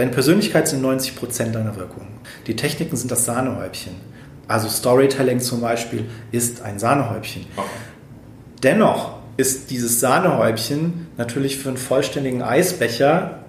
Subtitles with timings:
[0.00, 2.06] Deine Persönlichkeit sind 90 Prozent deiner Wirkung.
[2.46, 3.92] Die Techniken sind das Sahnehäubchen.
[4.48, 7.44] Also Storytelling zum Beispiel ist ein Sahnehäubchen.
[7.54, 7.68] Okay.
[8.62, 13.40] Dennoch ist dieses Sahnehäubchen natürlich für einen vollständiigen Eisbecher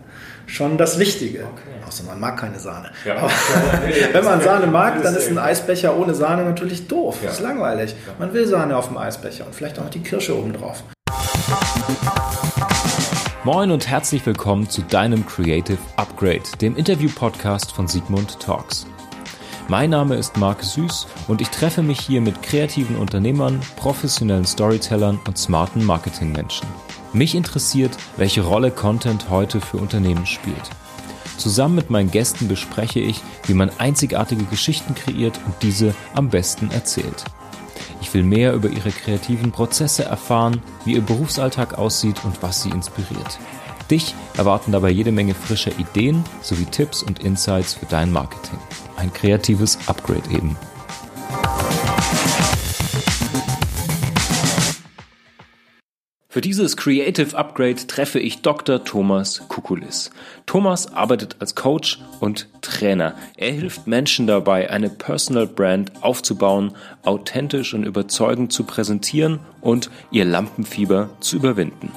[0.46, 1.44] schon das Wichtige.
[1.44, 1.88] Okay.
[1.88, 2.92] Außer man mag keine Sahne.
[3.06, 3.16] Ja.
[3.16, 3.32] Aber
[4.12, 7.20] wenn man Sahne mag, dann ist ein Eisbecher ohne Sahne natürlich doof.
[7.22, 7.28] Ja.
[7.30, 7.96] Das ist langweilig.
[8.20, 10.84] Man will Sahne auf dem Eisbecher und vielleicht auch die Kirsche oben drauf.
[13.44, 18.86] Moin und herzlich willkommen zu deinem Creative Upgrade, dem Interview-Podcast von Sigmund Talks.
[19.68, 25.20] Mein Name ist Marc Süß und ich treffe mich hier mit kreativen Unternehmern, professionellen Storytellern
[25.26, 26.68] und smarten Marketingmenschen.
[27.14, 30.70] Mich interessiert, welche Rolle Content heute für Unternehmen spielt.
[31.38, 36.70] Zusammen mit meinen Gästen bespreche ich, wie man einzigartige Geschichten kreiert und diese am besten
[36.70, 37.26] erzählt.
[38.02, 42.70] Ich will mehr über ihre kreativen Prozesse erfahren, wie ihr Berufsalltag aussieht und was sie
[42.70, 43.40] inspiriert.
[43.90, 48.60] Dich erwarten dabei jede Menge frischer Ideen sowie Tipps und Insights für dein Marketing.
[48.98, 50.58] Ein kreatives Upgrade eben.
[56.32, 58.86] Für dieses Creative Upgrade treffe ich Dr.
[58.86, 60.12] Thomas Kukulis.
[60.46, 63.16] Thomas arbeitet als Coach und Trainer.
[63.36, 66.72] Er hilft Menschen dabei, eine Personal Brand aufzubauen,
[67.04, 71.92] authentisch und überzeugend zu präsentieren und ihr Lampenfieber zu überwinden.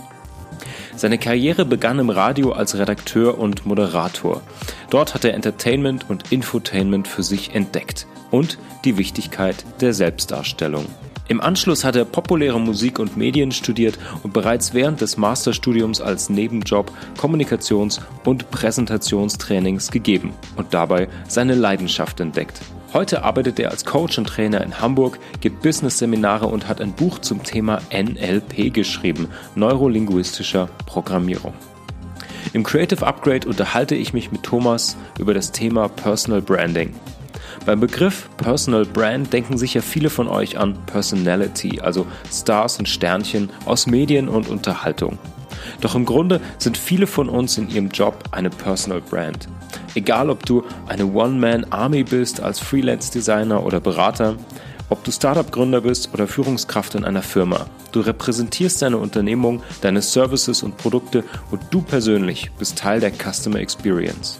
[0.97, 4.43] Seine Karriere begann im Radio als Redakteur und Moderator.
[4.91, 10.87] Dort hat er Entertainment und Infotainment für sich entdeckt und die Wichtigkeit der Selbstdarstellung.
[11.27, 16.29] Im Anschluss hat er populäre Musik und Medien studiert und bereits während des Masterstudiums als
[16.29, 22.61] Nebenjob Kommunikations- und Präsentationstrainings gegeben und dabei seine Leidenschaft entdeckt.
[22.93, 27.19] Heute arbeitet er als Coach und Trainer in Hamburg, gibt Business-Seminare und hat ein Buch
[27.19, 31.55] zum Thema NLP geschrieben, neurolinguistischer Programmierung.
[32.53, 36.95] Im Creative Upgrade unterhalte ich mich mit Thomas über das Thema Personal Branding.
[37.67, 43.49] Beim Begriff Personal Brand denken sicher viele von euch an Personality, also Stars und Sternchen
[43.65, 45.19] aus Medien und Unterhaltung.
[45.81, 49.49] Doch im Grunde sind viele von uns in ihrem Job eine Personal Brand.
[49.95, 54.37] Egal ob du eine One-Man-Army bist als Freelance-Designer oder Berater,
[54.91, 57.67] ob du Startup-Gründer bist oder Führungskraft in einer Firma.
[57.93, 63.61] Du repräsentierst deine Unternehmung, deine Services und Produkte und du persönlich bist Teil der Customer
[63.61, 64.39] Experience.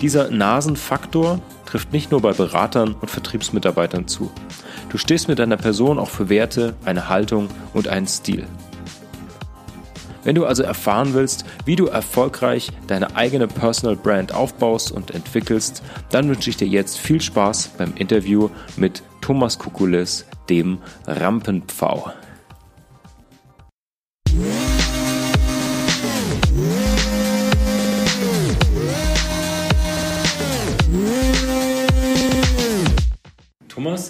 [0.00, 4.30] Dieser Nasenfaktor trifft nicht nur bei Beratern und Vertriebsmitarbeitern zu.
[4.90, 8.46] Du stehst mit deiner Person auch für Werte, eine Haltung und einen Stil.
[10.24, 15.82] Wenn du also erfahren willst, wie du erfolgreich deine eigene Personal Brand aufbaust und entwickelst,
[16.10, 22.12] dann wünsche ich dir jetzt viel Spaß beim Interview mit Thomas Kukulis, dem Rampenpfau.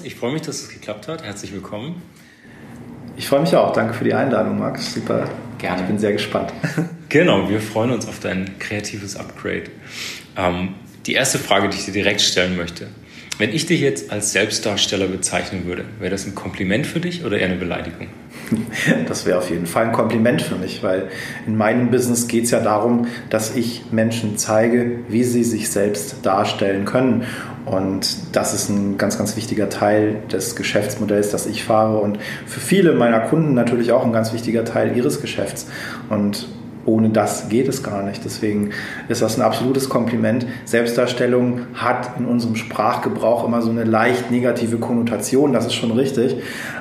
[0.04, 1.22] Ich freue mich, dass es geklappt hat.
[1.22, 2.02] Herzlich willkommen.
[3.16, 3.72] Ich freue mich auch.
[3.72, 4.94] Danke für die Einladung, Max.
[4.94, 5.28] Super.
[5.58, 5.82] Gerne.
[5.82, 6.52] Ich bin sehr gespannt.
[7.08, 9.64] Genau, wir freuen uns auf dein kreatives Upgrade.
[10.34, 12.88] Ähm, die erste Frage, die ich dir direkt stellen möchte.
[13.38, 17.38] Wenn ich dich jetzt als Selbstdarsteller bezeichnen würde, wäre das ein Kompliment für dich oder
[17.38, 18.08] eher eine Beleidigung?
[19.08, 21.08] Das wäre auf jeden Fall ein Kompliment für mich, weil
[21.46, 26.16] in meinem Business geht es ja darum, dass ich Menschen zeige, wie sie sich selbst
[26.22, 27.24] darstellen können.
[27.64, 32.60] Und das ist ein ganz, ganz wichtiger Teil des Geschäftsmodells, das ich fahre und für
[32.60, 35.66] viele meiner Kunden natürlich auch ein ganz wichtiger Teil ihres Geschäfts.
[36.10, 36.48] Und
[36.84, 38.24] ohne das geht es gar nicht.
[38.24, 38.70] Deswegen
[39.08, 40.46] ist das ein absolutes Kompliment.
[40.64, 46.36] Selbstdarstellung hat in unserem Sprachgebrauch immer so eine leicht negative Konnotation, das ist schon richtig.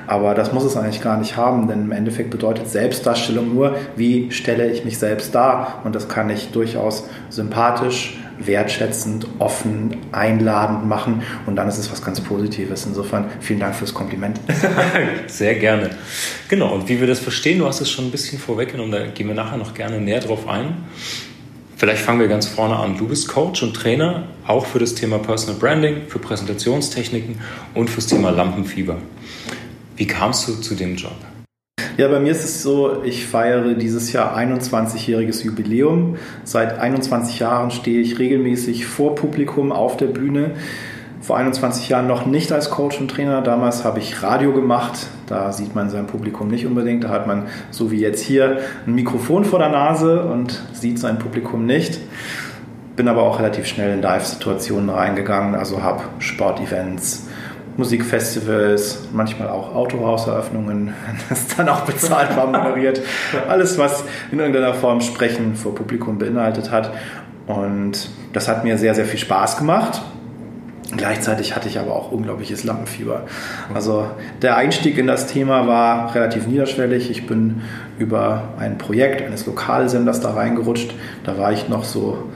[0.07, 4.31] Aber das muss es eigentlich gar nicht haben, denn im Endeffekt bedeutet Selbstdarstellung nur, wie
[4.31, 5.81] stelle ich mich selbst dar.
[5.83, 12.03] Und das kann ich durchaus sympathisch, wertschätzend, offen, einladend machen und dann ist es was
[12.03, 12.85] ganz Positives.
[12.85, 14.39] Insofern vielen Dank fürs Kompliment.
[15.27, 15.91] Sehr gerne.
[16.49, 19.27] Genau, und wie wir das verstehen, du hast es schon ein bisschen vorweggenommen, da gehen
[19.27, 20.77] wir nachher noch gerne näher drauf ein.
[21.77, 22.97] Vielleicht fangen wir ganz vorne an.
[22.97, 27.39] Du bist Coach und Trainer, auch für das Thema Personal Branding, für Präsentationstechniken
[27.73, 28.97] und fürs Thema Lampenfieber.
[29.97, 31.15] Wie kamst du zu dem Job?
[31.97, 36.15] Ja, bei mir ist es so, ich feiere dieses Jahr 21-jähriges Jubiläum.
[36.45, 40.51] Seit 21 Jahren stehe ich regelmäßig vor Publikum auf der Bühne.
[41.21, 43.41] Vor 21 Jahren noch nicht als Coach und Trainer.
[43.41, 45.07] Damals habe ich Radio gemacht.
[45.27, 47.03] Da sieht man sein Publikum nicht unbedingt.
[47.03, 51.19] Da hat man, so wie jetzt hier, ein Mikrofon vor der Nase und sieht sein
[51.19, 51.99] Publikum nicht.
[52.95, 55.55] Bin aber auch relativ schnell in Live-Situationen reingegangen.
[55.55, 57.27] Also habe Sportevents,
[57.77, 60.93] Musikfestivals, manchmal auch Autohauseröffnungen,
[61.29, 63.01] das dann auch bezahlt war, moderiert.
[63.47, 66.91] Alles, was in irgendeiner Form Sprechen vor Publikum beinhaltet hat.
[67.47, 70.01] Und das hat mir sehr, sehr viel Spaß gemacht.
[70.95, 73.23] Gleichzeitig hatte ich aber auch unglaubliches Lampenfieber.
[73.73, 74.07] Also
[74.41, 77.09] der Einstieg in das Thema war relativ niederschwellig.
[77.09, 77.61] Ich bin
[77.97, 80.93] über ein Projekt eines Lokalsenders da reingerutscht.
[81.23, 82.29] Da war ich noch so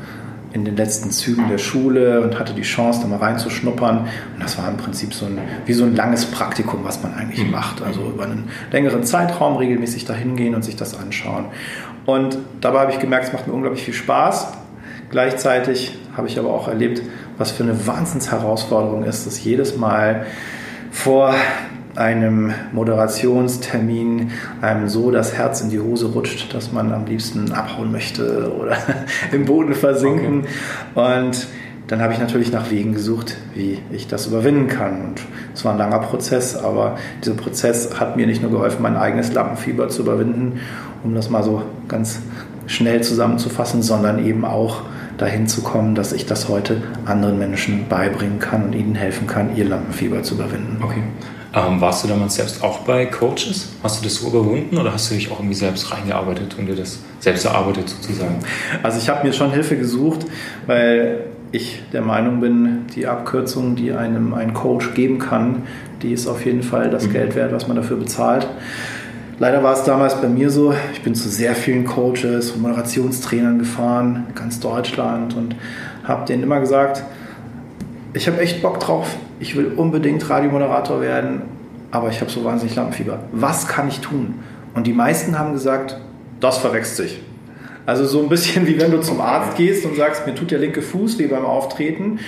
[0.56, 4.00] in den letzten Zügen der Schule und hatte die Chance, da mal reinzuschnuppern.
[4.00, 7.44] Und das war im Prinzip so ein, wie so ein langes Praktikum, was man eigentlich
[7.44, 7.52] mhm.
[7.52, 7.82] macht.
[7.82, 11.48] Also über einen längeren Zeitraum regelmäßig da hingehen und sich das anschauen.
[12.06, 14.54] Und dabei habe ich gemerkt, es macht mir unglaublich viel Spaß.
[15.10, 17.02] Gleichzeitig habe ich aber auch erlebt,
[17.38, 20.26] was für eine Wahnsinnsherausforderung ist, dass jedes Mal
[20.90, 21.36] vor
[21.96, 24.32] einem Moderationstermin
[24.62, 28.78] einem so das Herz in die Hose rutscht, dass man am liebsten abhauen möchte oder
[29.32, 30.46] im Boden versinken.
[30.94, 31.24] Okay.
[31.26, 31.48] Und
[31.88, 35.02] dann habe ich natürlich nach Wegen gesucht, wie ich das überwinden kann.
[35.02, 35.22] Und
[35.54, 39.34] es war ein langer Prozess, aber dieser Prozess hat mir nicht nur geholfen, mein eigenes
[39.34, 40.60] Lampenfieber zu überwinden,
[41.04, 42.20] um das mal so ganz
[42.66, 44.82] schnell zusammenzufassen, sondern eben auch
[45.18, 49.56] dahin zu kommen, dass ich das heute anderen Menschen beibringen kann und ihnen helfen kann,
[49.56, 50.78] ihr Lampenfieber zu überwinden.
[50.82, 51.04] Okay.
[51.56, 53.70] Ähm, warst du damals selbst auch bei Coaches?
[53.82, 56.76] Hast du das so überwunden oder hast du dich auch irgendwie selbst reingearbeitet und dir
[56.76, 58.40] das selbst erarbeitet sozusagen?
[58.84, 60.26] Also ich habe mir schon Hilfe gesucht,
[60.68, 61.22] weil
[61.54, 65.64] ich der Meinung bin, die Abkürzung, die einem ein Coach geben kann,
[66.02, 67.14] die ist auf jeden Fall das mhm.
[67.14, 68.48] Geld wert, was man dafür bezahlt.
[69.40, 73.60] Leider war es damals bei mir so, ich bin zu sehr vielen Coaches und Moderationstrainern
[73.60, 75.56] gefahren, ganz Deutschland und
[76.04, 77.04] habe denen immer gesagt,
[78.16, 81.42] ich habe echt Bock drauf, ich will unbedingt Radiomoderator werden,
[81.92, 83.20] aber ich habe so wahnsinnig Lampenfieber.
[83.34, 84.36] Was kann ich tun?
[84.74, 86.00] Und die meisten haben gesagt,
[86.40, 87.22] das verwechselt sich.
[87.86, 90.60] Also so ein bisschen wie wenn du zum Arzt gehst und sagst, mir tut der
[90.60, 92.20] linke Fuß wie beim Auftreten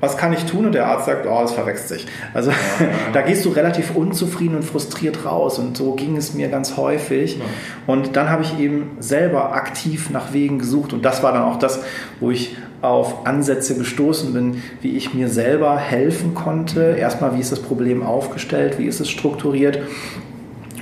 [0.00, 0.66] was kann ich tun?
[0.66, 2.06] Und der Arzt sagt, oh, das verwechselt sich.
[2.34, 2.92] Also ja, ja, ja.
[3.12, 5.58] da gehst du relativ unzufrieden und frustriert raus.
[5.58, 7.40] Und so ging es mir ganz häufig.
[7.86, 10.92] Und dann habe ich eben selber aktiv nach Wegen gesucht.
[10.92, 11.82] Und das war dann auch das,
[12.18, 16.96] wo ich auf Ansätze gestoßen bin, wie ich mir selber helfen konnte.
[16.98, 19.80] Erstmal, wie ist das Problem aufgestellt, wie ist es strukturiert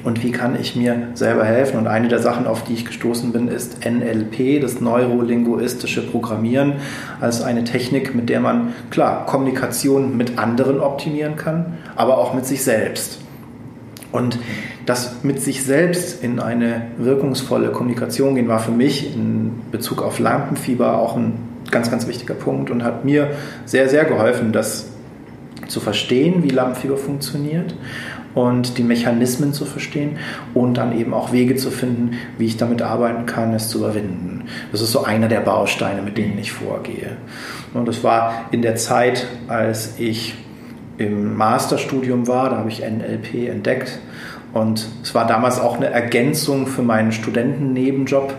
[0.05, 1.79] und wie kann ich mir selber helfen.
[1.79, 6.75] Und eine der Sachen, auf die ich gestoßen bin, ist NLP, das neurolinguistische Programmieren,
[7.21, 12.47] als eine Technik, mit der man klar Kommunikation mit anderen optimieren kann, aber auch mit
[12.47, 13.19] sich selbst.
[14.11, 14.39] Und
[14.87, 20.19] das mit sich selbst in eine wirkungsvolle Kommunikation gehen, war für mich in Bezug auf
[20.19, 21.35] Lampenfieber auch ein
[21.71, 23.33] ganz, ganz wichtiger Punkt und hat mir
[23.67, 24.87] sehr, sehr geholfen, das
[25.67, 27.75] zu verstehen, wie Lampenfieber funktioniert
[28.39, 30.17] und die Mechanismen zu verstehen
[30.55, 34.45] und dann eben auch Wege zu finden, wie ich damit arbeiten kann, es zu überwinden.
[34.71, 37.17] Das ist so einer der Bausteine, mit denen ich vorgehe.
[37.75, 40.35] Und das war in der Zeit, als ich
[40.99, 43.99] im Masterstudium war, da habe ich NLP entdeckt
[44.53, 48.35] und es war damals auch eine Ergänzung für meinen Studentennebenjob.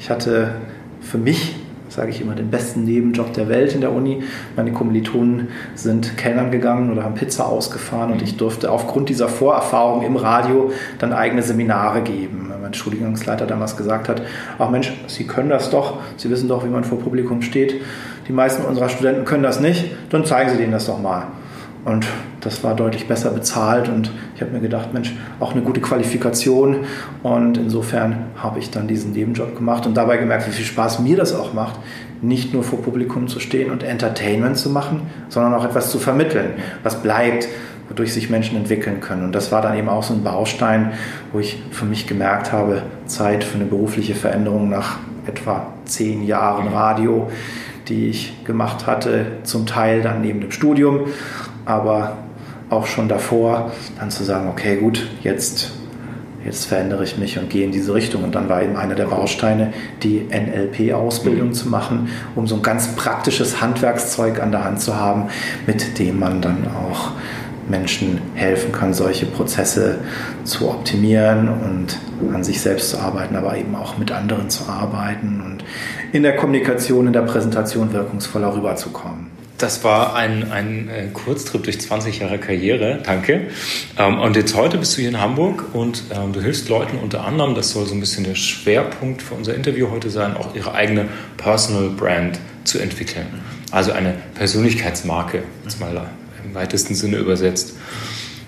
[0.00, 0.54] Ich hatte
[1.02, 1.56] für mich
[1.92, 4.22] sage ich immer, den besten Nebenjob der Welt in der Uni.
[4.56, 10.02] Meine Kommilitonen sind Kellnern gegangen oder haben Pizza ausgefahren und ich durfte aufgrund dieser Vorerfahrung
[10.02, 12.50] im Radio dann eigene Seminare geben.
[12.60, 14.22] Mein Studiengangsleiter damals gesagt hat,
[14.58, 17.80] ach Mensch, Sie können das doch, Sie wissen doch, wie man vor Publikum steht.
[18.28, 21.26] Die meisten unserer Studenten können das nicht, dann zeigen Sie denen das doch mal.
[21.84, 22.06] Und
[22.40, 26.84] das war deutlich besser bezahlt und ich habe mir gedacht, Mensch, auch eine gute Qualifikation.
[27.24, 31.16] Und insofern habe ich dann diesen Nebenjob gemacht und dabei gemerkt, wie viel Spaß mir
[31.16, 31.80] das auch macht,
[32.20, 36.50] nicht nur vor Publikum zu stehen und Entertainment zu machen, sondern auch etwas zu vermitteln,
[36.84, 37.48] was bleibt,
[37.88, 39.24] wodurch sich Menschen entwickeln können.
[39.24, 40.92] Und das war dann eben auch so ein Baustein,
[41.32, 46.68] wo ich für mich gemerkt habe, Zeit für eine berufliche Veränderung nach etwa zehn Jahren
[46.68, 47.28] Radio,
[47.88, 51.06] die ich gemacht hatte, zum Teil dann neben dem Studium
[51.64, 52.16] aber
[52.70, 55.72] auch schon davor dann zu sagen, okay, gut, jetzt,
[56.44, 58.24] jetzt verändere ich mich und gehe in diese Richtung.
[58.24, 61.54] Und dann war eben einer der Bausteine, die NLP-Ausbildung mhm.
[61.54, 65.28] zu machen, um so ein ganz praktisches Handwerkszeug an der Hand zu haben,
[65.66, 67.12] mit dem man dann auch
[67.68, 69.98] Menschen helfen kann, solche Prozesse
[70.44, 71.98] zu optimieren und
[72.34, 75.64] an sich selbst zu arbeiten, aber eben auch mit anderen zu arbeiten und
[76.12, 79.31] in der Kommunikation, in der Präsentation wirkungsvoller rüberzukommen.
[79.62, 82.98] Das war ein, ein, äh, Kurztrip durch 20 Jahre Karriere.
[83.04, 83.42] Danke.
[83.96, 87.24] Ähm, und jetzt heute bist du hier in Hamburg und ähm, du hilfst Leuten unter
[87.24, 90.74] anderem, das soll so ein bisschen der Schwerpunkt für unser Interview heute sein, auch ihre
[90.74, 93.26] eigene Personal Brand zu entwickeln.
[93.70, 96.10] Also eine Persönlichkeitsmarke, jetzt mal
[96.44, 97.76] im weitesten Sinne übersetzt.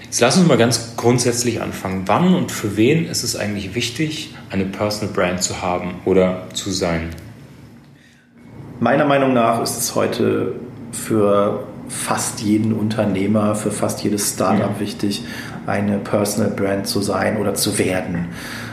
[0.02, 2.02] Jetzt lass uns mal ganz grundsätzlich anfangen.
[2.06, 6.72] Wann und für wen ist es eigentlich wichtig, eine Personal Brand zu haben oder zu
[6.72, 7.10] sein?
[8.80, 10.56] Meiner Meinung nach ist es heute
[10.94, 15.24] für fast jeden Unternehmer, für fast jedes Startup wichtig,
[15.66, 18.28] eine Personal Brand zu sein oder zu werden.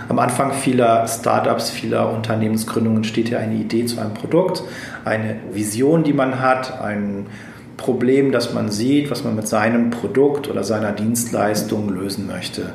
[0.10, 4.64] am Anfang vieler Startups, vieler Unternehmensgründungen steht ja eine Idee zu einem Produkt,
[5.06, 7.28] eine Vision, die man hat, ein
[7.78, 12.74] Problem, das man sieht, was man mit seinem Produkt oder seiner Dienstleistung lösen möchte.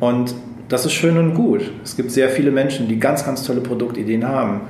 [0.00, 0.34] Und
[0.68, 1.70] das ist schön und gut.
[1.82, 4.60] Es gibt sehr viele Menschen, die ganz, ganz tolle Produktideen haben.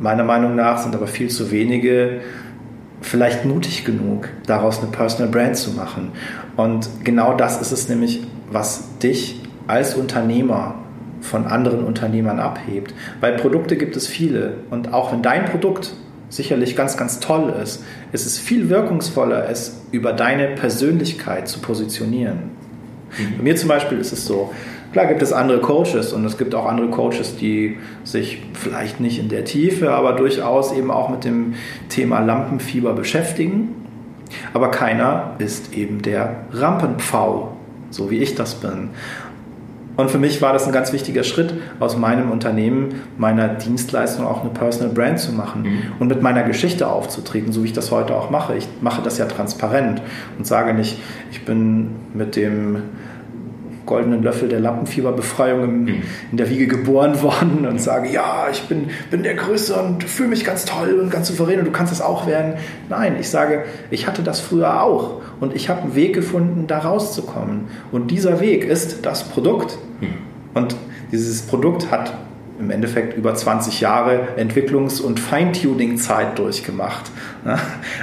[0.00, 2.20] Meiner Meinung nach sind aber viel zu wenige
[3.00, 6.12] vielleicht mutig genug, daraus eine Personal Brand zu machen.
[6.56, 10.74] Und genau das ist es nämlich, was dich als Unternehmer
[11.20, 12.94] von anderen Unternehmern abhebt.
[13.20, 14.54] Weil Produkte gibt es viele.
[14.70, 15.92] Und auch wenn dein Produkt
[16.28, 22.50] sicherlich ganz, ganz toll ist, ist es viel wirkungsvoller, es über deine Persönlichkeit zu positionieren.
[23.18, 23.36] Mhm.
[23.36, 24.52] Bei mir zum Beispiel ist es so,
[24.92, 29.20] Klar gibt es andere Coaches und es gibt auch andere Coaches, die sich vielleicht nicht
[29.20, 31.54] in der Tiefe, aber durchaus eben auch mit dem
[31.88, 33.76] Thema Lampenfieber beschäftigen.
[34.52, 37.56] Aber keiner ist eben der Rampenpfau,
[37.90, 38.90] so wie ich das bin.
[39.96, 44.40] Und für mich war das ein ganz wichtiger Schritt, aus meinem Unternehmen, meiner Dienstleistung auch
[44.40, 45.82] eine Personal Brand zu machen mhm.
[45.98, 48.56] und mit meiner Geschichte aufzutreten, so wie ich das heute auch mache.
[48.56, 50.00] Ich mache das ja transparent
[50.38, 50.98] und sage nicht,
[51.30, 52.82] ich bin mit dem
[53.90, 56.02] goldenen Löffel der Lampenfieberbefreiung im, mhm.
[56.30, 60.30] in der Wiege geboren worden und sage, ja, ich bin, bin der Größte und fühle
[60.30, 62.54] mich ganz toll und ganz souverän und du kannst das auch werden.
[62.88, 66.78] Nein, ich sage, ich hatte das früher auch und ich habe einen Weg gefunden, da
[66.78, 67.66] rauszukommen.
[67.90, 69.76] Und dieser Weg ist das Produkt.
[70.00, 70.14] Mhm.
[70.54, 70.76] Und
[71.10, 72.14] dieses Produkt hat
[72.60, 77.10] im Endeffekt über 20 Jahre Entwicklungs- und Feintuning-Zeit durchgemacht.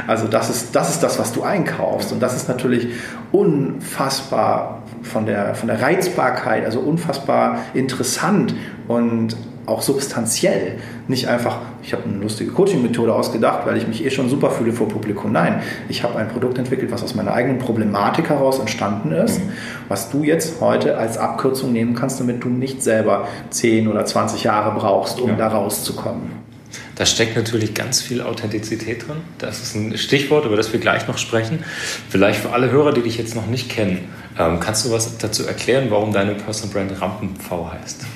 [0.08, 2.12] Also das ist, das ist das, was du einkaufst.
[2.12, 2.88] Und das ist natürlich
[3.32, 8.54] unfassbar von der, von der Reizbarkeit, also unfassbar interessant
[8.88, 9.36] und
[9.68, 10.78] auch substanziell.
[11.08, 14.72] Nicht einfach, ich habe eine lustige Coaching-Methode ausgedacht, weil ich mich eh schon super fühle
[14.72, 15.32] vor Publikum.
[15.32, 19.52] Nein, ich habe ein Produkt entwickelt, was aus meiner eigenen Problematik heraus entstanden ist, mhm.
[19.90, 24.44] was du jetzt heute als Abkürzung nehmen kannst, damit du nicht selber 10 oder 20
[24.44, 25.36] Jahre brauchst, um ja.
[25.36, 26.48] da rauszukommen.
[26.96, 29.18] Da steckt natürlich ganz viel Authentizität drin.
[29.38, 31.64] Das ist ein Stichwort, über das wir gleich noch sprechen.
[32.10, 35.46] Vielleicht für alle Hörer, die dich jetzt noch nicht kennen, ähm, kannst du was dazu
[35.46, 38.06] erklären, warum deine Personal Brand Rampenpfau heißt?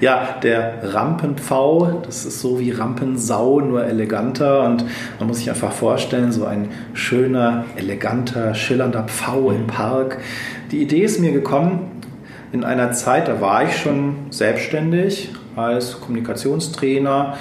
[0.00, 4.64] Ja, der Rampenpfau, das ist so wie Rampensau, nur eleganter.
[4.64, 4.84] Und
[5.18, 10.18] man muss sich einfach vorstellen, so ein schöner, eleganter, schillernder Pfau im Park.
[10.70, 11.90] Die Idee ist mir gekommen
[12.52, 17.36] in einer Zeit, da war ich schon selbstständig als Kommunikationstrainer,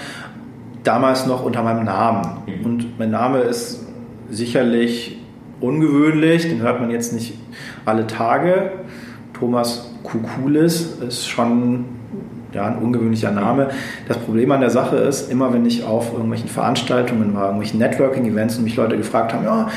[0.84, 2.40] damals noch unter meinem Namen.
[2.48, 2.66] Mhm.
[2.66, 3.86] Und mein Name ist
[4.30, 5.20] sicherlich
[5.62, 7.34] ungewöhnlich, den hört man jetzt nicht
[7.86, 8.72] alle Tage.
[9.34, 11.86] Thomas Kukulis ist schon
[12.54, 13.70] ja, ein ungewöhnlicher Name.
[14.08, 18.58] Das Problem an der Sache ist, immer wenn ich auf irgendwelchen Veranstaltungen war, irgendwelchen Networking-Events
[18.58, 19.68] und mich Leute gefragt haben, ja,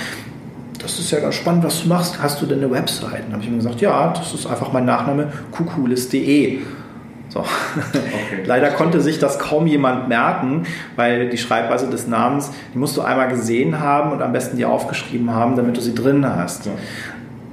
[0.78, 3.24] das ist ja ganz spannend, was du machst, hast du denn eine Website?
[3.24, 6.60] Dann habe ich immer gesagt, ja, das ist einfach mein Nachname, kukulis.de.
[7.30, 7.40] So.
[7.40, 8.42] Okay.
[8.44, 10.64] Leider konnte sich das kaum jemand merken,
[10.96, 14.64] weil die Schreibweise des Namens, die musst du einmal gesehen haben und am besten die
[14.64, 16.66] aufgeschrieben haben, damit du sie drin hast.
[16.66, 16.72] Ja.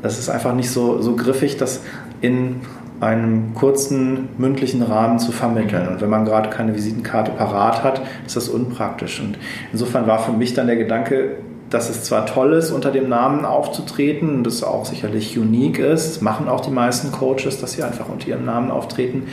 [0.01, 1.81] Das ist einfach nicht so, so griffig, das
[2.21, 2.61] in
[2.99, 5.87] einem kurzen mündlichen Rahmen zu vermitteln.
[5.87, 9.19] Und wenn man gerade keine Visitenkarte parat hat, ist das unpraktisch.
[9.19, 9.37] Und
[9.71, 11.37] insofern war für mich dann der Gedanke,
[11.69, 16.21] dass es zwar toll ist, unter dem Namen aufzutreten und das auch sicherlich unique ist,
[16.21, 19.23] machen auch die meisten Coaches, dass sie einfach unter ihrem Namen auftreten,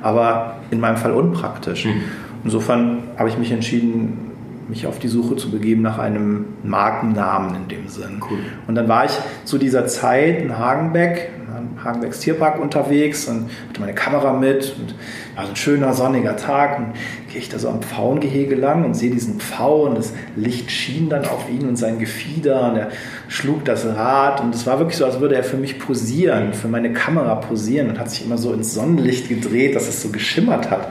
[0.00, 1.84] aber in meinem Fall unpraktisch.
[1.84, 2.02] Mhm.
[2.44, 4.31] Insofern habe ich mich entschieden,
[4.72, 8.22] mich auf die Suche zu begeben nach einem Markennamen in dem Sinn.
[8.28, 8.38] Cool.
[8.66, 9.12] Und dann war ich
[9.44, 14.94] zu dieser Zeit in Hagenbeck, in Hagenbecks Tierpark unterwegs und hatte meine Kamera mit und
[15.36, 16.86] war so ein schöner sonniger Tag und
[17.30, 21.10] gehe ich da so am Pfauengehege lang und sehe diesen Pfau und das Licht schien
[21.10, 22.88] dann auf ihn und sein Gefieder und er
[23.28, 26.68] schlug das Rad und es war wirklich so, als würde er für mich posieren, für
[26.68, 30.70] meine Kamera posieren und hat sich immer so ins Sonnenlicht gedreht, dass es so geschimmert
[30.70, 30.88] hat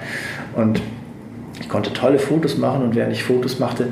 [0.56, 0.82] und
[1.62, 3.90] ich konnte tolle Fotos machen und während ich Fotos machte,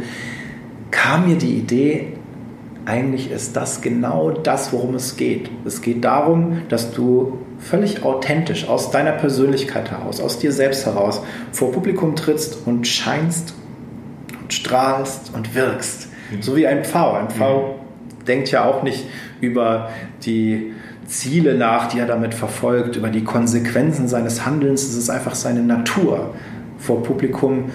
[0.92, 2.14] kam mir die Idee,
[2.86, 5.52] eigentlich ist das genau das, worum es geht.
[5.66, 11.22] Es geht darum, dass du völlig authentisch aus deiner Persönlichkeit heraus, aus dir selbst heraus
[11.52, 13.54] vor Publikum trittst und scheinst
[14.42, 16.10] und strahlst und wirkst.
[16.32, 16.42] Mhm.
[16.42, 17.14] So wie ein Pfau.
[17.14, 18.26] Ein Pfau mhm.
[18.26, 19.06] denkt ja auch nicht
[19.42, 19.90] über
[20.26, 20.74] die
[21.06, 24.82] Ziele nach, die er damit verfolgt, über die Konsequenzen seines Handelns.
[24.84, 26.34] Es ist einfach seine Natur
[26.80, 27.72] vor Publikum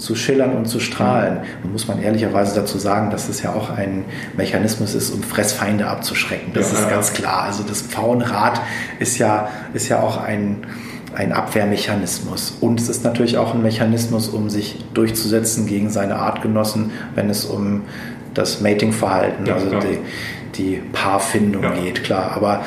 [0.00, 1.40] zu schillern und zu strahlen.
[1.62, 4.04] Und muss man ehrlicherweise dazu sagen, dass das ja auch ein
[4.36, 6.52] Mechanismus ist, um Fressfeinde abzuschrecken.
[6.54, 7.42] Das ja, ist ganz klar.
[7.42, 8.60] Also das Pfauenrad
[8.98, 10.66] ist ja, ist ja auch ein,
[11.14, 12.56] ein Abwehrmechanismus.
[12.60, 17.44] Und es ist natürlich auch ein Mechanismus, um sich durchzusetzen gegen seine Artgenossen, wenn es
[17.44, 17.82] um
[18.34, 19.98] das Matingverhalten, ja, also die,
[20.54, 22.32] die Paarfindung geht, klar.
[22.36, 22.64] Aber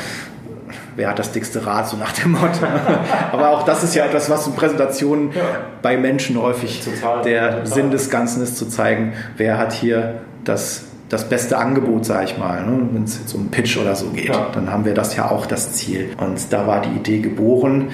[0.96, 2.66] wer hat das dickste Rad, so nach dem Motto.
[3.32, 5.42] Aber auch das ist ja etwas, was in Präsentationen ja.
[5.82, 7.68] bei Menschen häufig total, der total.
[7.68, 12.38] Sinn des Ganzen ist, zu zeigen, wer hat hier das das beste Angebot, sage ich
[12.40, 12.66] mal.
[12.66, 12.88] Ne?
[12.92, 14.48] Wenn es jetzt um Pitch oder so geht, ja.
[14.52, 16.10] dann haben wir das ja auch das Ziel.
[16.18, 17.90] Und da war die Idee geboren.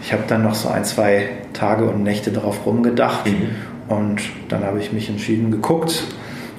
[0.00, 3.50] Ich habe dann noch so ein, zwei Tage und Nächte darauf rumgedacht mhm.
[3.88, 6.04] und dann habe ich mich entschieden, geguckt.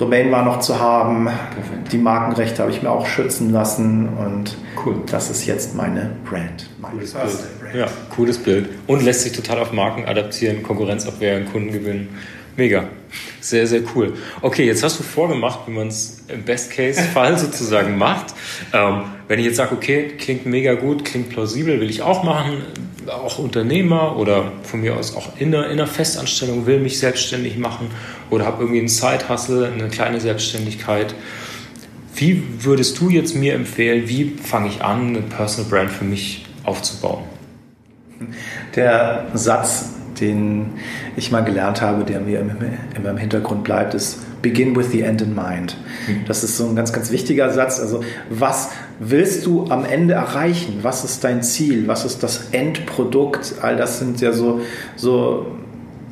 [0.03, 1.93] Domain war noch zu haben, Perfekt.
[1.93, 4.95] die Markenrechte habe ich mir auch schützen lassen und cool.
[5.09, 6.69] das ist jetzt meine Brand.
[6.81, 7.61] Meine cooles Bild.
[7.61, 7.75] Brand.
[7.75, 8.69] Ja, cooles Bild.
[8.85, 12.09] Und lässt sich total auf Marken adaptieren, Konkurrenz abwehren, Kunden gewinnen.
[12.57, 12.83] Mega.
[13.39, 14.13] Sehr, sehr cool.
[14.41, 18.33] Okay, jetzt hast du vorgemacht, wie man es im Best-Case-Fall sozusagen macht.
[18.73, 22.57] Ähm, wenn ich jetzt sage, okay, klingt mega gut, klingt plausibel, will ich auch machen,
[23.09, 27.57] auch Unternehmer oder von mir aus auch in einer, in einer Festanstellung will mich selbstständig
[27.57, 27.87] machen
[28.29, 31.15] oder habe irgendwie einen Side-Hustle, eine kleine Selbstständigkeit.
[32.15, 36.45] Wie würdest du jetzt mir empfehlen, wie fange ich an, eine Personal Brand für mich
[36.63, 37.23] aufzubauen?
[38.75, 40.73] Der Satz, den
[41.15, 45.21] ich mal gelernt habe, der mir immer im Hintergrund bleibt, ist Begin with the end
[45.21, 45.77] in mind.
[46.05, 46.25] Hm.
[46.27, 47.79] Das ist so ein ganz, ganz wichtiger Satz.
[47.79, 48.71] Also was
[49.09, 50.79] willst du am Ende erreichen?
[50.81, 51.87] Was ist dein Ziel?
[51.87, 53.55] Was ist das Endprodukt?
[53.61, 54.61] All das sind ja so,
[54.95, 55.47] so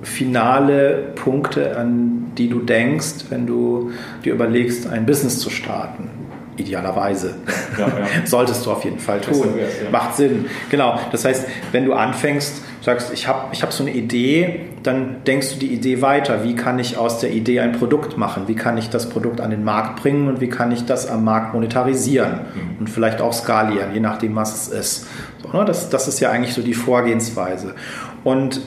[0.03, 3.91] finale Punkte, an die du denkst, wenn du
[4.24, 6.10] dir überlegst, ein Business zu starten.
[6.57, 7.36] Idealerweise.
[7.77, 7.93] Ja, ja.
[8.25, 9.50] Solltest du auf jeden Fall tun.
[9.57, 9.89] Ja.
[9.91, 10.45] Macht Sinn.
[10.69, 11.00] Genau.
[11.12, 15.53] Das heißt, wenn du anfängst, sagst, ich habe ich hab so eine Idee, dann denkst
[15.53, 16.43] du die Idee weiter.
[16.43, 18.43] Wie kann ich aus der Idee ein Produkt machen?
[18.47, 21.23] Wie kann ich das Produkt an den Markt bringen und wie kann ich das am
[21.23, 22.79] Markt monetarisieren mhm.
[22.79, 25.07] und vielleicht auch skalieren, je nachdem, was es ist.
[25.43, 25.63] So, ne?
[25.63, 27.75] das, das ist ja eigentlich so die Vorgehensweise.
[28.23, 28.61] Und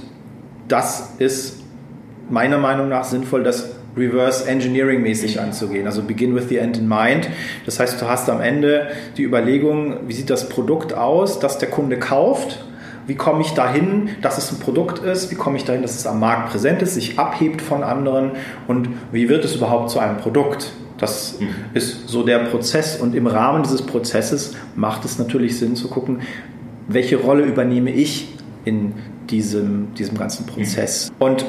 [0.69, 1.61] das ist
[2.31, 5.87] meiner Meinung nach sinnvoll, das Reverse Engineering mäßig anzugehen.
[5.87, 7.29] Also begin with the end in mind.
[7.65, 11.71] Das heißt, du hast am Ende die Überlegung, wie sieht das Produkt aus, das der
[11.71, 12.65] Kunde kauft
[13.07, 15.31] wie komme ich dahin, dass es ein Produkt ist?
[15.31, 18.33] Wie komme ich dahin, dass es am Markt präsent ist, sich abhebt von anderen?
[18.67, 20.73] Und wie wird es überhaupt zu einem Produkt?
[20.99, 21.49] Das mhm.
[21.75, 23.01] ist so der Prozess.
[23.01, 26.21] Und im Rahmen dieses Prozesses macht es natürlich Sinn zu gucken,
[26.89, 28.29] welche Rolle übernehme ich
[28.65, 28.95] in
[29.31, 31.11] diesem, diesem ganzen Prozess.
[31.11, 31.27] Mhm.
[31.27, 31.45] Und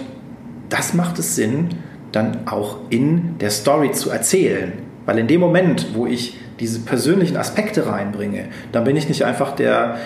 [0.70, 1.70] das macht es Sinn,
[2.12, 4.74] dann auch in der Story zu erzählen.
[5.06, 9.56] Weil in dem Moment, wo ich diese persönlichen Aspekte reinbringe, dann bin ich nicht einfach
[9.56, 9.98] der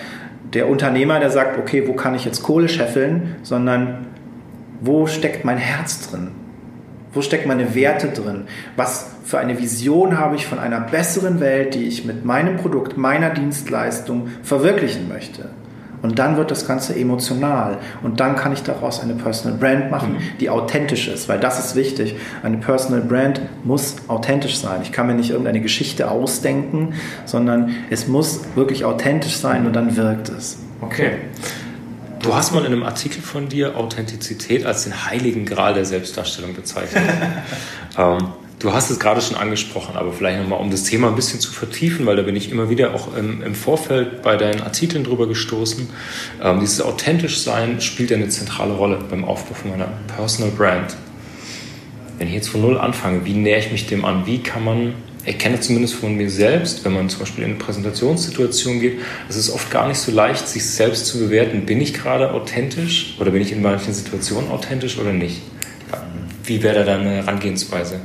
[0.52, 4.06] der Unternehmer, der sagt, okay, wo kann ich jetzt Kohle scheffeln, sondern
[4.80, 6.32] wo steckt mein Herz drin?
[7.12, 8.44] Wo stecken meine Werte drin?
[8.76, 12.96] Was für eine Vision habe ich von einer besseren Welt, die ich mit meinem Produkt,
[12.96, 15.50] meiner Dienstleistung verwirklichen möchte?
[16.02, 17.78] Und dann wird das Ganze emotional.
[18.02, 20.38] Und dann kann ich daraus eine Personal Brand machen, mhm.
[20.40, 22.16] die authentisch ist, weil das ist wichtig.
[22.42, 24.80] Eine Personal Brand muss authentisch sein.
[24.82, 26.94] Ich kann mir nicht irgendeine Geschichte ausdenken,
[27.26, 30.58] sondern es muss wirklich authentisch sein und dann wirkt es.
[30.80, 31.12] Okay.
[32.22, 36.54] Du hast mal in einem Artikel von dir Authentizität als den heiligen Gral der Selbstdarstellung
[36.54, 37.02] bezeichnet.
[37.98, 38.18] ähm,
[38.60, 41.50] Du hast es gerade schon angesprochen, aber vielleicht nochmal, um das Thema ein bisschen zu
[41.50, 45.26] vertiefen, weil da bin ich immer wieder auch im, im Vorfeld bei deinen Artikeln drüber
[45.26, 45.88] gestoßen.
[46.42, 50.94] Ähm, dieses authentisch sein spielt eine zentrale Rolle beim Aufbau von meiner Personal Brand.
[52.18, 54.26] Wenn ich jetzt von Null anfange, wie nähere ich mich dem an?
[54.26, 54.92] Wie kann man,
[55.24, 58.98] ich kenne zumindest von mir selbst, wenn man zum Beispiel in eine Präsentationssituation geht,
[59.30, 61.64] es ist oft gar nicht so leicht, sich selbst zu bewerten.
[61.64, 65.40] Bin ich gerade authentisch oder bin ich in manchen Situationen authentisch oder nicht?
[66.44, 68.00] Wie wäre da deine Herangehensweise?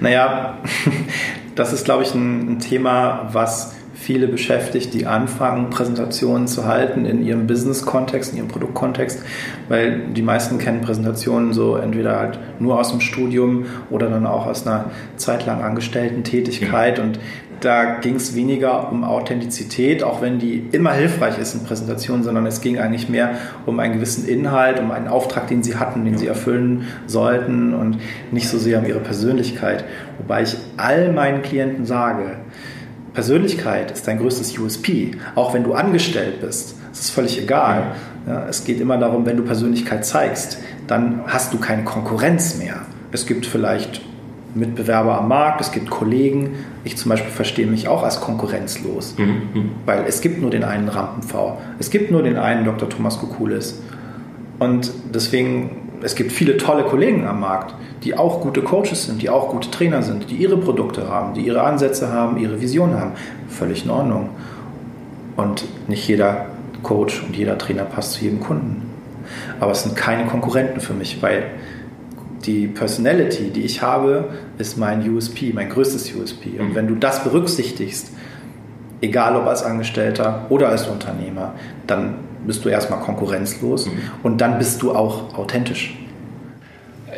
[0.00, 0.58] Naja,
[1.54, 7.04] das ist, glaube ich, ein, ein Thema, was viele beschäftigt, die anfangen, Präsentationen zu halten
[7.04, 9.22] in ihrem Business-Kontext, in ihrem Produktkontext,
[9.68, 14.46] weil die meisten kennen Präsentationen so entweder halt nur aus dem Studium oder dann auch
[14.46, 17.18] aus einer zeitlang angestellten Tätigkeit und
[17.60, 22.46] da ging es weniger um Authentizität, auch wenn die immer hilfreich ist in Präsentationen, sondern
[22.46, 23.32] es ging eigentlich mehr
[23.66, 27.98] um einen gewissen Inhalt, um einen Auftrag, den sie hatten, den sie erfüllen sollten und
[28.30, 29.84] nicht so sehr um ihre Persönlichkeit.
[30.18, 32.36] Wobei ich all meinen Klienten sage,
[33.14, 36.76] Persönlichkeit ist dein größtes USP, auch wenn du angestellt bist.
[36.92, 37.92] Es ist völlig egal.
[38.26, 42.82] Ja, es geht immer darum, wenn du Persönlichkeit zeigst, dann hast du keine Konkurrenz mehr.
[43.10, 44.02] Es gibt vielleicht
[44.54, 46.56] Mitbewerber am Markt, es gibt Kollegen.
[46.84, 49.24] Ich zum Beispiel verstehe mich auch als konkurrenzlos, mhm.
[49.24, 49.70] mhm.
[49.84, 51.58] weil es gibt nur den einen Rampen-V.
[51.78, 52.88] Es gibt nur den einen Dr.
[52.88, 53.80] Thomas Kukulis.
[54.58, 59.30] Und deswegen, es gibt viele tolle Kollegen am Markt, die auch gute Coaches sind, die
[59.30, 63.12] auch gute Trainer sind, die ihre Produkte haben, die ihre Ansätze haben, ihre Vision haben.
[63.48, 64.30] Völlig in Ordnung.
[65.36, 66.46] Und nicht jeder
[66.82, 68.82] Coach und jeder Trainer passt zu jedem Kunden.
[69.60, 71.44] Aber es sind keine Konkurrenten für mich, weil
[72.48, 76.58] die Personality, die ich habe, ist mein USP, mein größtes USP.
[76.58, 76.74] Und mhm.
[76.74, 78.10] wenn du das berücksichtigst,
[79.02, 81.54] egal ob als Angestellter oder als Unternehmer,
[81.86, 82.14] dann
[82.46, 83.92] bist du erstmal konkurrenzlos mhm.
[84.22, 85.94] und dann bist du auch authentisch.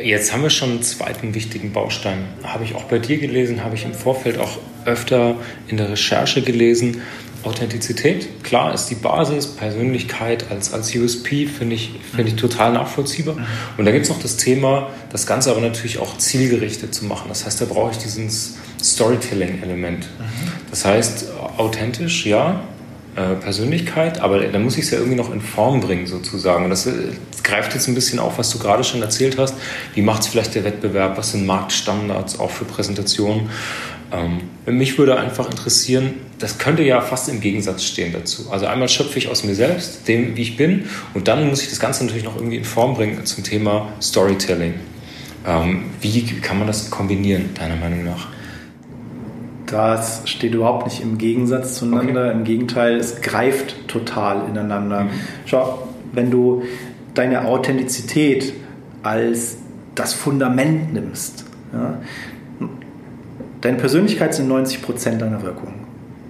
[0.02, 2.18] Jetzt haben wir schon einen zweiten wichtigen Baustein.
[2.42, 5.36] Habe ich auch bei dir gelesen, habe ich im Vorfeld auch öfter
[5.68, 7.02] in der Recherche gelesen.
[7.42, 9.46] Authentizität, klar, ist die Basis.
[9.46, 13.35] Persönlichkeit als, als USP finde ich, find ich total nachvollziehbar.
[13.35, 13.46] Mhm.
[13.79, 17.26] Und da gibt es noch das Thema, das Ganze aber natürlich auch zielgerichtet zu machen.
[17.29, 20.05] Das heißt, da brauche ich dieses Storytelling-Element.
[20.05, 20.50] Mhm.
[20.70, 21.26] Das heißt,
[21.57, 22.62] authentisch, ja,
[23.16, 26.64] äh, Persönlichkeit, aber da muss ich es ja irgendwie noch in Form bringen sozusagen.
[26.64, 27.09] Und das, das äh,
[27.42, 29.55] greift jetzt ein bisschen auf, was du gerade schon erzählt hast.
[29.94, 31.18] Wie macht es vielleicht der Wettbewerb?
[31.18, 33.50] Was sind Marktstandards auch für Präsentationen?
[34.12, 38.50] Ähm, mich würde einfach interessieren, das könnte ja fast im Gegensatz stehen dazu.
[38.50, 41.70] Also einmal schöpfe ich aus mir selbst, dem, wie ich bin, und dann muss ich
[41.70, 44.74] das Ganze natürlich noch irgendwie in Form bringen zum Thema Storytelling.
[45.46, 48.28] Ähm, wie kann man das kombinieren, deiner Meinung nach?
[49.66, 52.26] Das steht überhaupt nicht im Gegensatz zueinander.
[52.26, 52.32] Okay.
[52.32, 55.04] Im Gegenteil, es greift total ineinander.
[55.04, 55.10] Mhm.
[55.46, 56.64] Schau, wenn du
[57.14, 58.52] deine Authentizität
[59.02, 59.58] als
[59.94, 61.98] das Fundament nimmst, ja,
[63.60, 65.74] deine Persönlichkeit sind 90 Prozent deiner Wirkung.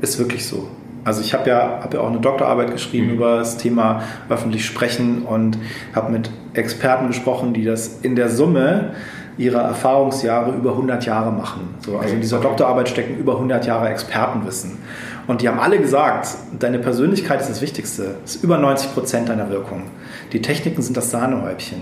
[0.00, 0.68] Ist wirklich so.
[1.04, 3.14] Also ich habe ja, hab ja auch eine Doktorarbeit geschrieben mhm.
[3.14, 5.58] über das Thema öffentlich sprechen und
[5.94, 8.92] habe mit Experten gesprochen, die das in der Summe
[9.38, 11.74] ihrer Erfahrungsjahre über 100 Jahre machen.
[11.80, 14.78] So, also in dieser Doktorarbeit stecken über 100 Jahre Expertenwissen.
[15.26, 18.16] Und die haben alle gesagt, deine Persönlichkeit ist das Wichtigste.
[18.24, 19.84] Ist über 90 Prozent deiner Wirkung.
[20.32, 21.80] Die Techniken sind das Sahnehäubchen.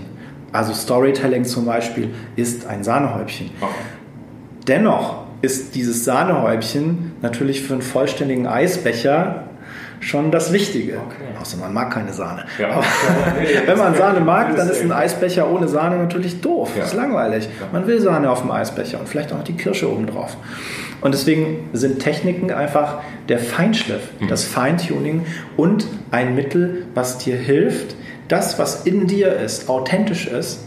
[0.51, 3.51] Also Storytelling zum Beispiel ist ein Sahnehäubchen.
[3.59, 3.73] Okay.
[4.67, 9.45] Dennoch ist dieses Sahnehäubchen natürlich für einen vollständigen Eisbecher
[10.01, 10.97] schon das Wichtige.
[10.97, 11.39] Okay.
[11.39, 12.45] Außer man mag keine Sahne.
[12.57, 12.69] Ja.
[12.71, 12.83] Aber
[13.65, 16.71] wenn man Sahne mag, dann ist ein Eisbecher ohne Sahne natürlich doof.
[16.75, 16.81] Ja.
[16.81, 17.49] Das ist langweilig.
[17.71, 20.37] Man will Sahne auf dem Eisbecher und vielleicht auch noch die Kirsche oben drauf.
[21.01, 22.99] Und deswegen sind Techniken einfach
[23.29, 24.27] der Feinschliff, mhm.
[24.27, 25.25] das Feintuning
[25.55, 27.95] und ein Mittel, was dir hilft,
[28.27, 30.59] das, was in dir ist, authentisch ist,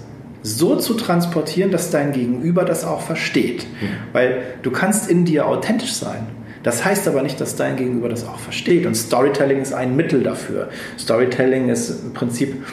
[0.42, 3.64] so zu transportieren, dass dein Gegenüber das auch versteht.
[3.64, 3.86] Mhm.
[4.12, 6.26] Weil du kannst in dir authentisch sein.
[6.62, 8.86] Das heißt aber nicht, dass dein Gegenüber das auch versteht.
[8.86, 10.68] Und Storytelling ist ein Mittel dafür.
[10.98, 12.64] Storytelling ist im Prinzip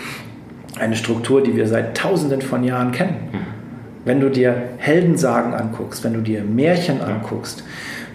[0.80, 3.30] eine Struktur, die wir seit Tausenden von Jahren kennen.
[3.32, 3.38] Mhm.
[4.06, 7.64] Wenn du dir Heldensagen anguckst, wenn du dir Märchen anguckst,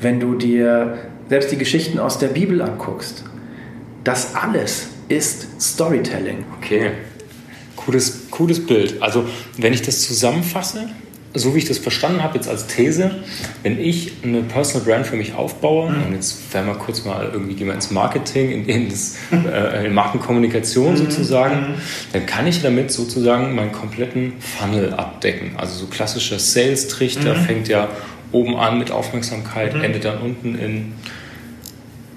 [0.01, 3.25] wenn du dir selbst die Geschichten aus der Bibel anguckst,
[4.03, 6.45] das alles ist Storytelling.
[6.59, 6.91] Okay.
[7.77, 9.01] Cooles, cooles Bild.
[9.01, 9.25] Also,
[9.57, 10.89] wenn ich das zusammenfasse,
[11.37, 13.11] so wie ich das verstanden habe, jetzt als These,
[13.65, 16.07] wenn ich eine Personal Brand für mich aufbaue, mhm.
[16.07, 19.87] und jetzt werden wir kurz mal irgendwie gehen wir ins Marketing, in, in, das, äh,
[19.87, 20.97] in Markenkommunikation mhm.
[20.97, 21.75] sozusagen, mhm.
[22.13, 25.53] dann kann ich damit sozusagen meinen kompletten Funnel abdecken.
[25.57, 27.41] Also so klassischer Sales-Trichter mhm.
[27.41, 27.89] fängt ja
[28.31, 29.83] oben an mit Aufmerksamkeit, mhm.
[29.83, 30.93] endet dann unten in,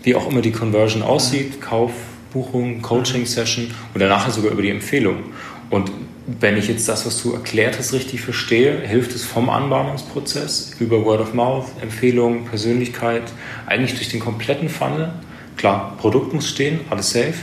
[0.04, 1.92] wie auch immer die Conversion aussieht, Kauf,
[2.32, 5.18] Buchung, Coaching-Session und danach sogar über die Empfehlung.
[5.70, 5.92] Und
[6.28, 11.06] wenn ich jetzt das, was du erklärt hast, richtig verstehe, hilft es vom Anbahnungsprozess über
[11.06, 13.24] Word of Mouth, Empfehlungen, Persönlichkeit,
[13.66, 15.14] eigentlich durch den kompletten Funnel.
[15.56, 17.34] Klar, Produkt muss stehen, alles safe.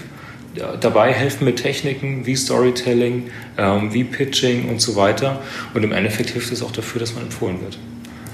[0.80, 5.40] Dabei helfen mir Techniken wie Storytelling, ähm, wie Pitching und so weiter.
[5.72, 7.78] Und im Endeffekt hilft es auch dafür, dass man empfohlen wird.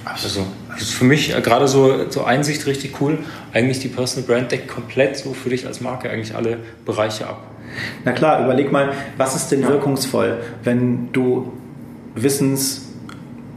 [0.05, 3.19] Also, das ist für mich gerade so, so Einsicht richtig cool.
[3.53, 7.50] Eigentlich die Personal Brand deckt komplett so für dich als Marke eigentlich alle Bereiche ab.
[8.05, 11.53] Na klar, überleg mal, was ist denn wirkungsvoll, wenn du
[12.15, 12.89] Wissens-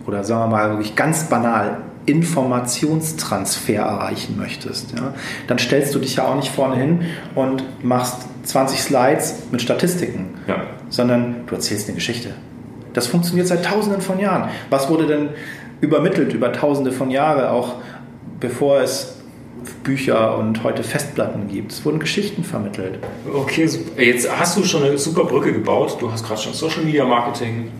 [0.06, 5.13] oder sagen wir mal wirklich ganz banal Informationstransfer erreichen möchtest, ja,
[5.47, 7.02] dann stellst du dich ja auch nicht vorne hin
[7.34, 10.63] und machst 20 Slides mit Statistiken, ja.
[10.89, 12.32] sondern du erzählst eine Geschichte.
[12.93, 14.49] Das funktioniert seit Tausenden von Jahren.
[14.69, 15.30] Was wurde denn
[15.80, 17.76] übermittelt über Tausende von Jahren, auch
[18.39, 19.23] bevor es
[19.84, 21.71] Bücher und heute Festplatten gibt.
[21.71, 22.99] Es wurden Geschichten vermittelt.
[23.34, 25.97] Okay, jetzt hast du schon eine super Brücke gebaut.
[25.99, 27.71] Du hast gerade schon Social Media Marketing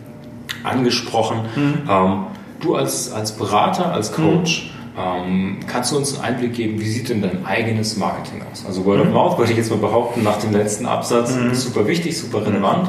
[0.62, 1.40] angesprochen.
[1.56, 1.88] Mhm.
[1.88, 2.24] Ähm,
[2.60, 5.00] du als, als Berater, als Coach, mhm.
[5.00, 8.64] ähm, kannst du uns einen Einblick geben, wie sieht denn dein eigenes Marketing aus?
[8.66, 9.12] Also Word of mhm.
[9.12, 11.54] Mouth würde ich jetzt mal behaupten, nach dem letzten Absatz, mhm.
[11.54, 12.88] super wichtig, super relevant.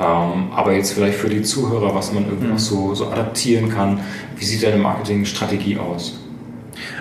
[0.00, 2.58] Ähm, aber jetzt vielleicht für die Zuhörer, was man irgendwie noch mhm.
[2.58, 4.00] so, so adaptieren kann.
[4.36, 6.18] Wie sieht deine Marketingstrategie aus?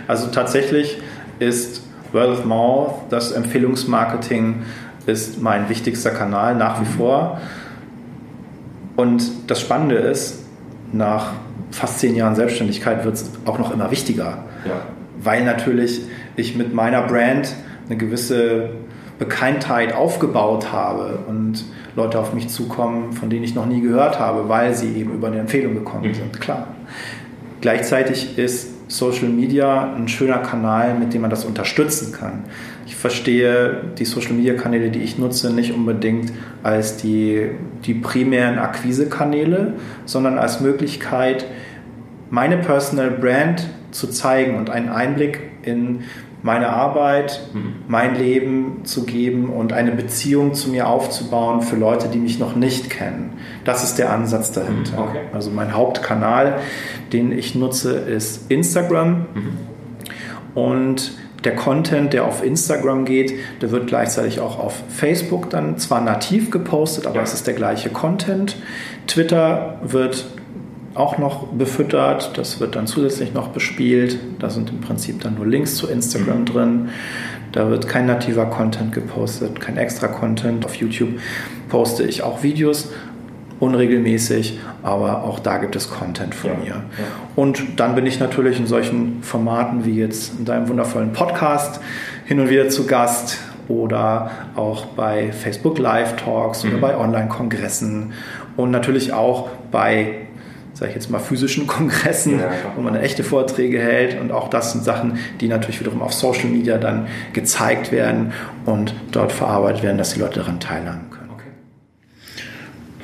[0.07, 0.97] Also tatsächlich
[1.39, 4.61] ist Word of Mouth, das Empfehlungsmarketing
[5.05, 7.41] ist mein wichtigster Kanal nach wie vor.
[8.95, 10.45] Und das Spannende ist,
[10.91, 11.33] nach
[11.71, 14.43] fast zehn Jahren Selbstständigkeit wird es auch noch immer wichtiger.
[14.65, 14.81] Ja.
[15.21, 16.01] Weil natürlich
[16.35, 17.53] ich mit meiner Brand
[17.87, 18.69] eine gewisse
[19.19, 21.63] Bekanntheit aufgebaut habe und
[21.95, 25.27] Leute auf mich zukommen, von denen ich noch nie gehört habe, weil sie eben über
[25.27, 26.13] eine Empfehlung gekommen mhm.
[26.13, 26.41] sind.
[26.41, 26.67] Klar.
[27.61, 32.43] Gleichzeitig ist Social Media ein schöner Kanal, mit dem man das unterstützen kann.
[32.85, 37.49] Ich verstehe die Social Media Kanäle, die ich nutze, nicht unbedingt als die,
[37.85, 39.73] die primären Akquisekanäle,
[40.05, 41.45] sondern als Möglichkeit,
[42.29, 46.03] meine Personal Brand zu zeigen und einen Einblick in
[46.43, 47.75] meine Arbeit, mhm.
[47.87, 52.55] mein Leben zu geben und eine Beziehung zu mir aufzubauen für Leute, die mich noch
[52.55, 53.37] nicht kennen.
[53.63, 54.97] Das ist der Ansatz dahinter.
[54.97, 55.07] Mhm.
[55.07, 55.21] Okay.
[55.31, 56.59] Also mein Hauptkanal,
[57.13, 59.25] den ich nutze, ist Instagram.
[59.33, 59.57] Mhm.
[60.53, 61.13] Und
[61.45, 66.51] der Content, der auf Instagram geht, der wird gleichzeitig auch auf Facebook dann zwar nativ
[66.51, 67.21] gepostet, aber ja.
[67.23, 68.57] es ist der gleiche Content.
[69.07, 70.25] Twitter wird
[70.95, 72.37] auch noch befüttert.
[72.37, 74.19] Das wird dann zusätzlich noch bespielt.
[74.39, 76.45] Da sind im Prinzip dann nur Links zu Instagram mhm.
[76.45, 76.89] drin.
[77.51, 80.65] Da wird kein nativer Content gepostet, kein extra Content.
[80.65, 81.19] Auf YouTube
[81.69, 82.89] poste ich auch Videos
[83.59, 86.69] unregelmäßig, aber auch da gibt es Content von ja, mir.
[86.69, 86.83] Ja.
[87.35, 91.79] Und dann bin ich natürlich in solchen Formaten wie jetzt in deinem wundervollen Podcast
[92.25, 96.71] hin und wieder zu Gast oder auch bei Facebook Live Talks mhm.
[96.71, 98.13] oder bei Online-Kongressen
[98.57, 100.22] und natürlich auch bei
[100.73, 104.19] sage ich jetzt mal, physischen Kongressen, ja, wo man echte Vorträge hält.
[104.19, 108.33] Und auch das sind Sachen, die natürlich wiederum auf Social Media dann gezeigt werden
[108.65, 111.29] und dort verarbeitet werden, dass die Leute daran teilhaben können.
[111.33, 111.47] Okay.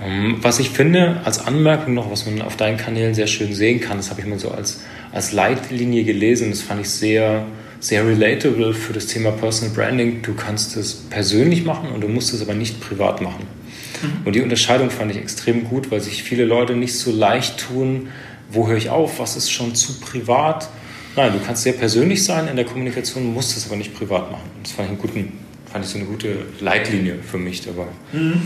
[0.05, 3.79] Ähm, was ich finde, als Anmerkung noch, was man auf deinen Kanälen sehr schön sehen
[3.79, 7.43] kann, das habe ich mal so als, als Leitlinie gelesen, das fand ich sehr,
[7.79, 10.21] sehr relatable für das Thema Personal Branding.
[10.21, 13.58] Du kannst es persönlich machen und du musst es aber nicht privat machen.
[14.01, 14.25] Mhm.
[14.25, 18.09] Und die Unterscheidung fand ich extrem gut, weil sich viele Leute nicht so leicht tun,
[18.51, 20.69] wo höre ich auf, was ist schon zu privat.
[21.15, 24.49] Nein, du kannst sehr persönlich sein in der Kommunikation, musst es aber nicht privat machen.
[24.63, 25.33] Das fand ich, einen guten,
[25.71, 27.87] fand ich so eine gute Leitlinie für mich dabei.
[28.13, 28.41] Mhm.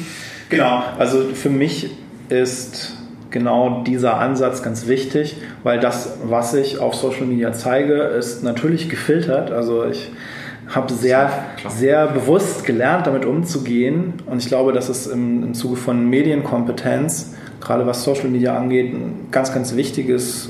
[0.50, 1.90] Genau, also für mich
[2.30, 2.94] ist
[3.34, 8.90] genau dieser Ansatz ganz wichtig, weil das, was ich auf Social Media zeige, ist natürlich
[8.90, 9.52] gefiltert.
[9.52, 10.10] Also ich
[10.76, 14.14] habe sehr, sehr bewusst gelernt, damit umzugehen.
[14.26, 18.94] Und ich glaube, das ist im, im Zuge von Medienkompetenz, gerade was Social Media angeht,
[18.94, 20.50] ein ganz, ganz wichtiges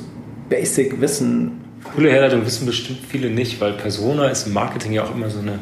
[0.49, 1.59] Basic-Wissen.
[1.95, 5.39] Coole Herleitung wissen bestimmt viele nicht, weil Persona ist im Marketing ja auch immer so
[5.39, 5.59] eine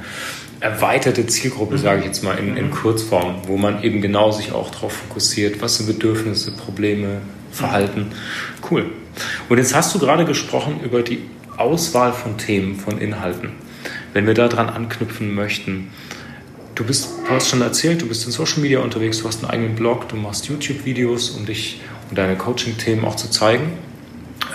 [0.59, 2.71] erweiterte Zielgruppe, sage ich jetzt mal in, in mhm.
[2.71, 7.21] Kurzform, wo man eben genau sich auch darauf fokussiert, was sind Bedürfnisse, Probleme,
[7.51, 8.11] Verhalten.
[8.69, 8.85] Cool.
[9.49, 11.23] Und jetzt hast du gerade gesprochen über die
[11.57, 13.49] Auswahl von Themen, von Inhalten
[14.13, 15.89] wenn wir daran anknüpfen möchten.
[16.75, 19.51] Du bist, du hast schon erzählt, du bist in Social Media unterwegs, du hast einen
[19.51, 23.73] eigenen Blog, du machst YouTube-Videos, um dich und deine Coaching-Themen auch zu zeigen.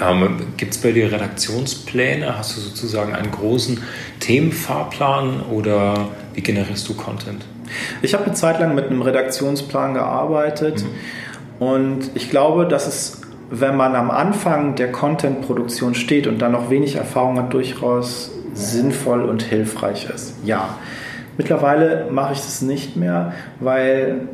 [0.01, 2.37] Ähm, Gibt es bei dir Redaktionspläne?
[2.37, 3.81] Hast du sozusagen einen großen
[4.21, 7.45] Themenfahrplan oder wie generierst du Content?
[8.03, 11.67] Ich habe eine Zeit lang mit einem Redaktionsplan gearbeitet mhm.
[11.67, 16.71] und ich glaube, dass es, wenn man am Anfang der Content-Produktion steht und dann noch
[16.71, 20.35] wenig Erfahrung hat, durchaus sinnvoll und hilfreich ist.
[20.45, 20.79] Ja.
[21.39, 24.29] Mittlerweile mache ich das nicht mehr, weil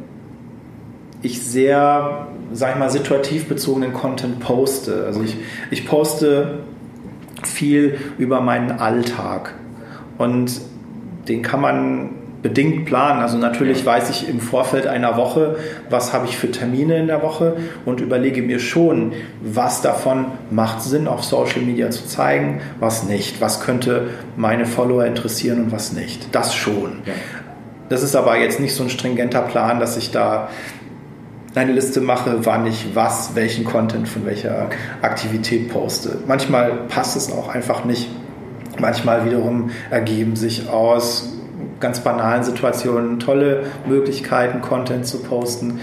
[1.22, 5.04] ich sehr, sag ich mal, situativ bezogenen Content poste.
[5.06, 5.36] Also ich,
[5.70, 6.60] ich poste
[7.44, 9.54] viel über meinen Alltag
[10.18, 10.60] und
[11.28, 12.10] den kann man
[12.42, 13.20] bedingt planen.
[13.20, 15.56] Also natürlich weiß ich im Vorfeld einer Woche,
[15.88, 20.82] was habe ich für Termine in der Woche und überlege mir schon, was davon macht
[20.82, 25.92] Sinn auf Social Media zu zeigen, was nicht, was könnte meine Follower interessieren und was
[25.92, 26.34] nicht.
[26.34, 26.98] Das schon.
[27.88, 30.48] Das ist aber jetzt nicht so ein stringenter Plan, dass ich da
[31.54, 34.70] eine Liste mache, wann ich was, welchen Content von welcher
[35.02, 36.18] Aktivität poste.
[36.26, 38.08] Manchmal passt es auch einfach nicht.
[38.80, 41.41] Manchmal wiederum ergeben sich aus
[41.82, 45.80] ganz banalen Situationen tolle Möglichkeiten, Content zu posten.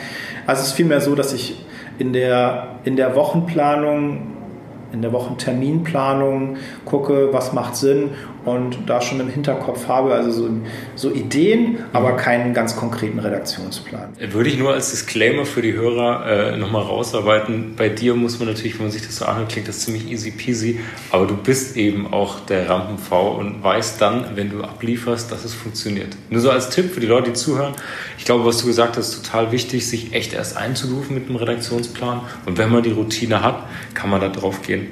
[0.47, 1.63] Also es ist vielmehr so, dass ich
[1.99, 4.39] in der, in der Wochenplanung
[4.91, 8.11] in der Wochenterminplanung gucke, was macht Sinn
[8.49, 10.49] und da schon im Hinterkopf habe, also so,
[10.95, 12.17] so Ideen, aber mhm.
[12.17, 14.09] keinen ganz konkreten Redaktionsplan.
[14.31, 17.75] Würde ich nur als Disclaimer für die Hörer äh, nochmal rausarbeiten.
[17.75, 20.31] Bei dir muss man natürlich, wenn man sich das so anhört, klingt das ziemlich easy
[20.31, 20.79] peasy,
[21.11, 25.53] aber du bist eben auch der Rampenv und weißt dann, wenn du ablieferst, dass es
[25.53, 26.15] funktioniert.
[26.29, 27.73] Nur so als Tipp für die Leute, die zuhören.
[28.17, 31.37] Ich glaube, was du gesagt hast, ist total wichtig, sich echt erst einzurufen mit einem
[31.37, 34.87] Redaktionsplan und wenn man die Routine hat, kann man da drauf gehen.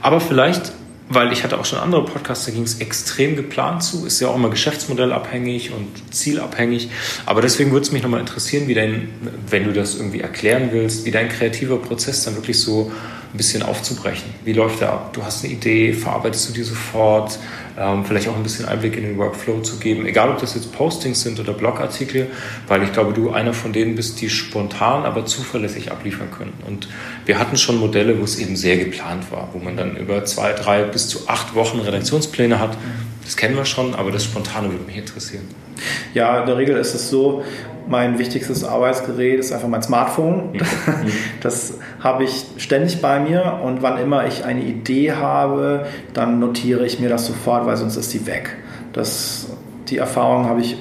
[0.00, 0.72] Aber vielleicht
[1.14, 4.28] weil ich hatte auch schon andere Podcasts, da ging es extrem geplant zu, ist ja
[4.28, 6.90] auch immer geschäftsmodellabhängig und zielabhängig.
[7.26, 9.08] Aber deswegen würde es mich nochmal interessieren, wie dein,
[9.48, 12.90] wenn du das irgendwie erklären willst, wie dein kreativer Prozess dann wirklich so
[13.32, 14.28] ein bisschen aufzubrechen.
[14.44, 15.12] Wie läuft der ab?
[15.12, 17.38] Du hast eine Idee, verarbeitest du die sofort?
[17.82, 20.06] Ähm, vielleicht auch ein bisschen Einblick in den Workflow zu geben.
[20.06, 22.28] Egal, ob das jetzt Postings sind oder Blogartikel,
[22.68, 26.52] weil ich glaube, du einer von denen bist, die spontan, aber zuverlässig abliefern können.
[26.64, 26.86] Und
[27.26, 30.52] wir hatten schon Modelle, wo es eben sehr geplant war, wo man dann über zwei,
[30.52, 32.76] drei bis zu acht Wochen Redaktionspläne hat.
[33.24, 35.48] Das kennen wir schon, aber das Spontane würde mich interessieren.
[36.14, 37.42] Ja, in der Regel ist es so,
[37.88, 40.52] mein wichtigstes Arbeitsgerät ist einfach mein Smartphone.
[40.52, 40.60] Mhm.
[41.40, 46.84] Das habe ich ständig bei mir und wann immer ich eine Idee habe, dann notiere
[46.84, 48.56] ich mir das sofort, weil sonst ist sie weg.
[48.92, 49.46] Das,
[49.88, 50.76] die Erfahrung habe ich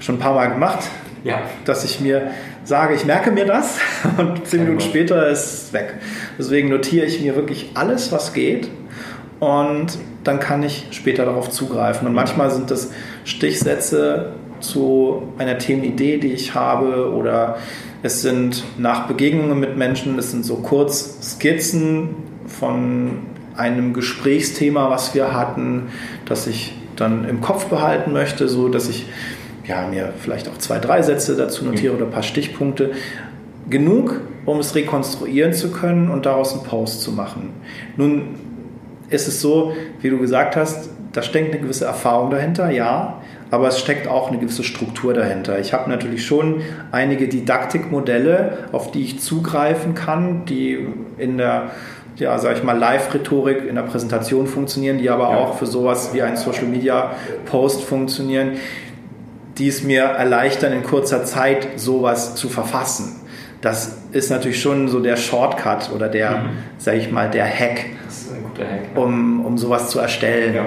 [0.00, 0.80] schon ein paar Mal gemacht,
[1.24, 1.40] ja.
[1.64, 2.30] dass ich mir
[2.64, 3.78] sage, ich merke mir das
[4.18, 5.94] und zehn Minuten später ist es weg.
[6.38, 8.68] Deswegen notiere ich mir wirklich alles, was geht
[9.40, 12.06] und dann kann ich später darauf zugreifen.
[12.06, 12.90] Und manchmal sind das
[13.24, 17.56] Stichsätze zu einer Themenidee, die ich habe oder
[18.02, 22.10] es sind nach Begegnungen mit Menschen, es sind so Kurzskizzen
[22.46, 23.18] von
[23.56, 25.88] einem Gesprächsthema, was wir hatten,
[26.24, 29.06] das ich dann im Kopf behalten möchte, so dass ich
[29.66, 32.92] ja, mir vielleicht auch zwei, drei Sätze dazu notiere oder ein paar Stichpunkte.
[33.68, 37.50] Genug, um es rekonstruieren zu können und daraus einen Post zu machen.
[37.96, 38.34] Nun
[39.10, 43.19] ist es so, wie du gesagt hast, da steckt eine gewisse Erfahrung dahinter, ja,
[43.50, 45.58] aber es steckt auch eine gewisse Struktur dahinter.
[45.58, 50.86] Ich habe natürlich schon einige Didaktikmodelle, auf die ich zugreifen kann, die
[51.18, 51.70] in der
[52.16, 55.38] ja, sag ich mal, Live-Rhetorik in der Präsentation funktionieren, die aber ja.
[55.38, 58.58] auch für sowas wie ein Social-Media-Post funktionieren,
[59.56, 63.16] die es mir erleichtern, in kurzer Zeit sowas zu verfassen.
[63.62, 66.48] Das ist natürlich schon so der Shortcut oder der, mhm.
[66.78, 67.86] sag ich mal, der Hack,
[68.58, 70.54] Hack um, um sowas zu erstellen.
[70.54, 70.66] Ja.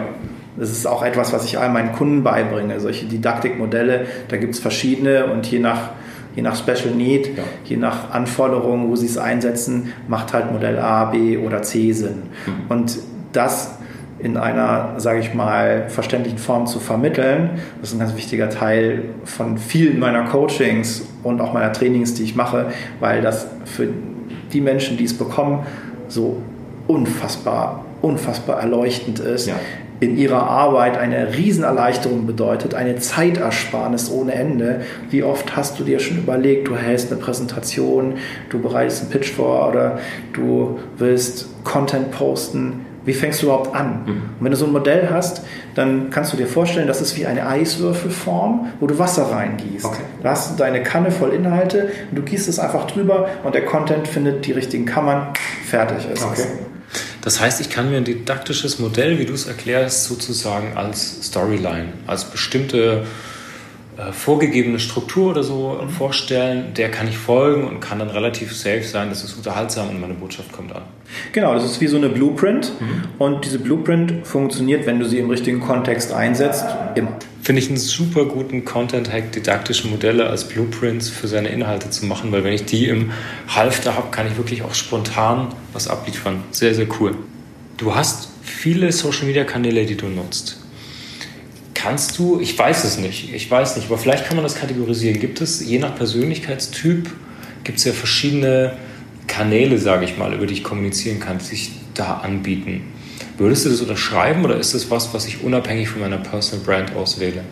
[0.57, 2.79] Das ist auch etwas, was ich all meinen Kunden beibringe.
[2.79, 5.91] Solche Didaktikmodelle, da gibt es verschiedene und je nach,
[6.35, 7.43] je nach Special Need, ja.
[7.65, 12.23] je nach Anforderungen, wo sie es einsetzen, macht halt Modell A, B oder C Sinn.
[12.45, 12.51] Mhm.
[12.69, 12.99] Und
[13.31, 13.77] das
[14.19, 17.49] in einer, sage ich mal, verständlichen Form zu vermitteln,
[17.81, 22.23] das ist ein ganz wichtiger Teil von vielen meiner Coachings und auch meiner Trainings, die
[22.23, 22.67] ich mache,
[23.01, 23.89] weil das für
[24.53, 25.65] die Menschen, die es bekommen,
[26.07, 26.41] so
[26.87, 29.55] unfassbar, unfassbar erleuchtend ist, ja
[30.03, 34.81] in ihrer Arbeit eine Riesenerleichterung bedeutet, eine Zeitersparnis ohne Ende.
[35.09, 38.15] Wie oft hast du dir schon überlegt, du hältst eine Präsentation,
[38.49, 39.99] du bereitest einen Pitch vor oder
[40.33, 42.85] du willst Content posten.
[43.05, 44.03] Wie fängst du überhaupt an?
[44.05, 44.09] Mhm.
[44.09, 45.43] Und wenn du so ein Modell hast,
[45.75, 49.85] dann kannst du dir vorstellen, das ist wie eine Eiswürfelform, wo du Wasser reingießt.
[49.85, 50.03] Okay.
[50.21, 53.65] Da hast du deine Kanne voll Inhalte und du gießt es einfach drüber und der
[53.65, 55.27] Content findet die richtigen Kammern,
[55.65, 56.33] fertig ist okay.
[56.33, 56.72] es.
[57.21, 61.93] Das heißt, ich kann mir ein didaktisches Modell, wie du es erklärst, sozusagen als Storyline,
[62.05, 63.05] als bestimmte
[63.95, 65.89] äh, vorgegebene Struktur oder so mhm.
[65.89, 70.01] vorstellen, der kann ich folgen und kann dann relativ safe sein, das ist unterhaltsam und
[70.01, 70.81] meine Botschaft kommt an.
[71.31, 73.03] Genau, das ist wie so eine Blueprint mhm.
[73.19, 77.19] und diese Blueprint funktioniert, wenn du sie im richtigen Kontext einsetzt, immer.
[77.43, 82.31] Finde ich einen super guten Content-Hack, didaktische Modelle als Blueprints für seine Inhalte zu machen,
[82.31, 83.11] weil wenn ich die im
[83.49, 86.45] Halfter habe, kann ich wirklich auch spontan was abliefern.
[86.51, 87.17] Sehr, sehr cool.
[87.75, 90.61] Du hast viele Social-Media-Kanäle, die du nutzt.
[91.73, 95.19] Kannst du, ich weiß es nicht, ich weiß nicht, aber vielleicht kann man das kategorisieren.
[95.19, 97.09] Gibt es, je nach Persönlichkeitstyp,
[97.65, 98.77] gibt es ja verschiedene
[99.27, 102.92] Kanäle, sage ich mal, über die ich kommunizieren kann, die sich da anbieten.
[103.37, 106.95] Würdest du das unterschreiben oder ist das was, was ich unabhängig von meiner Personal Brand
[106.95, 107.43] auswähle?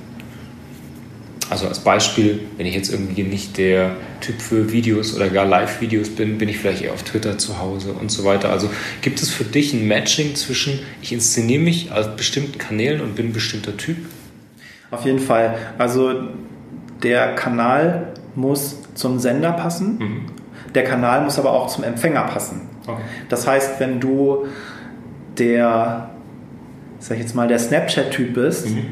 [1.50, 6.10] Also als Beispiel, wenn ich jetzt irgendwie nicht der Typ für Videos oder gar Live-Videos
[6.10, 8.52] bin, bin ich vielleicht eher auf Twitter zu Hause und so weiter.
[8.52, 8.70] Also
[9.02, 13.28] gibt es für dich ein Matching zwischen, ich inszeniere mich auf bestimmten Kanälen und bin
[13.28, 13.98] ein bestimmter Typ?
[14.92, 15.58] Auf jeden Fall.
[15.78, 16.30] Also
[17.04, 20.22] der Kanal muss zum Sender passen, mhm.
[20.74, 22.70] der Kanal muss aber auch zum Empfänger passen.
[22.88, 23.02] Okay.
[23.28, 24.46] Das heißt, wenn du
[25.38, 26.10] der,
[27.00, 28.88] sag ich jetzt mal, der Snapchat-Typ bist, mhm.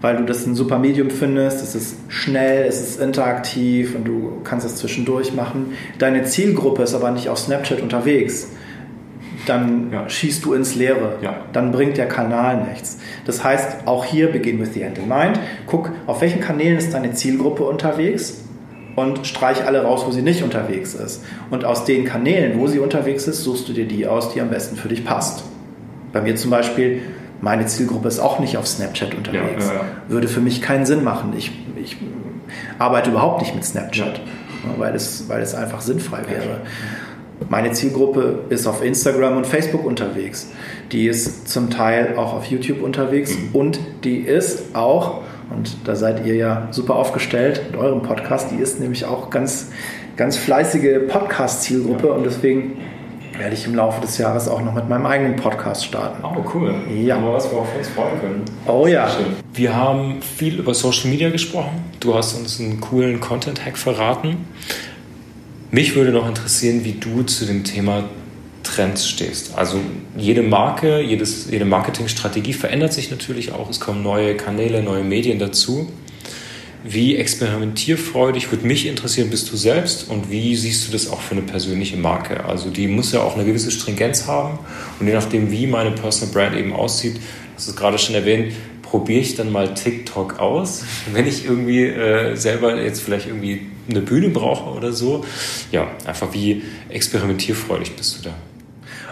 [0.00, 4.40] weil du das ein super Medium findest, es ist schnell, es ist interaktiv und du
[4.44, 5.74] kannst es zwischendurch machen.
[5.98, 8.48] Deine Zielgruppe ist aber nicht auf Snapchat unterwegs.
[9.46, 10.08] Dann ja.
[10.08, 11.18] schießt du ins Leere.
[11.22, 11.36] Ja.
[11.52, 12.98] Dann bringt der Kanal nichts.
[13.26, 15.38] Das heißt, auch hier begin with the end in mind.
[15.66, 18.45] Guck, auf welchen Kanälen ist deine Zielgruppe unterwegs
[18.96, 21.22] und streich alle raus, wo sie nicht unterwegs ist.
[21.50, 24.48] Und aus den Kanälen, wo sie unterwegs ist, suchst du dir die aus, die am
[24.48, 25.44] besten für dich passt.
[26.12, 27.02] Bei mir zum Beispiel,
[27.40, 29.66] meine Zielgruppe ist auch nicht auf Snapchat unterwegs.
[29.66, 29.84] Ja, ja, ja.
[30.08, 31.34] Würde für mich keinen Sinn machen.
[31.36, 31.98] Ich, ich
[32.78, 34.20] arbeite überhaupt nicht mit Snapchat,
[34.78, 36.62] weil, es, weil es einfach sinnfrei wäre.
[37.50, 40.48] Meine Zielgruppe ist auf Instagram und Facebook unterwegs.
[40.90, 43.48] Die ist zum Teil auch auf YouTube unterwegs mhm.
[43.52, 45.20] und die ist auch
[45.50, 48.50] und da seid ihr ja super aufgestellt mit eurem Podcast.
[48.50, 49.70] Die ist nämlich auch ganz,
[50.16, 52.12] ganz fleißige Podcast-Zielgruppe ja.
[52.14, 52.78] und deswegen
[53.38, 56.24] werde ich im Laufe des Jahres auch noch mit meinem eigenen Podcast starten.
[56.24, 56.74] Oh, cool.
[56.90, 57.16] Ja.
[57.16, 58.44] Aber was wir auf uns freuen können.
[58.66, 59.08] Oh ja.
[59.08, 59.26] Schön.
[59.52, 61.84] Wir haben viel über Social Media gesprochen.
[62.00, 64.46] Du hast uns einen coolen Content-Hack verraten.
[65.70, 68.04] Mich würde noch interessieren, wie du zu dem Thema
[68.66, 69.56] Trends stehst.
[69.56, 69.80] Also
[70.16, 73.70] jede Marke, jedes, jede Marketingstrategie verändert sich natürlich auch.
[73.70, 75.88] Es kommen neue Kanäle, neue Medien dazu.
[76.84, 81.32] Wie experimentierfreudig würde mich interessieren, bist du selbst und wie siehst du das auch für
[81.32, 82.44] eine persönliche Marke?
[82.44, 84.58] Also die muss ja auch eine gewisse Stringenz haben
[85.00, 87.18] und je nachdem, wie meine Personal Brand eben aussieht,
[87.56, 88.52] das ist gerade schon erwähnt,
[88.82, 94.00] probiere ich dann mal TikTok aus, wenn ich irgendwie äh, selber jetzt vielleicht irgendwie eine
[94.00, 95.24] Bühne brauche oder so.
[95.72, 98.34] Ja, einfach wie experimentierfreudig bist du da?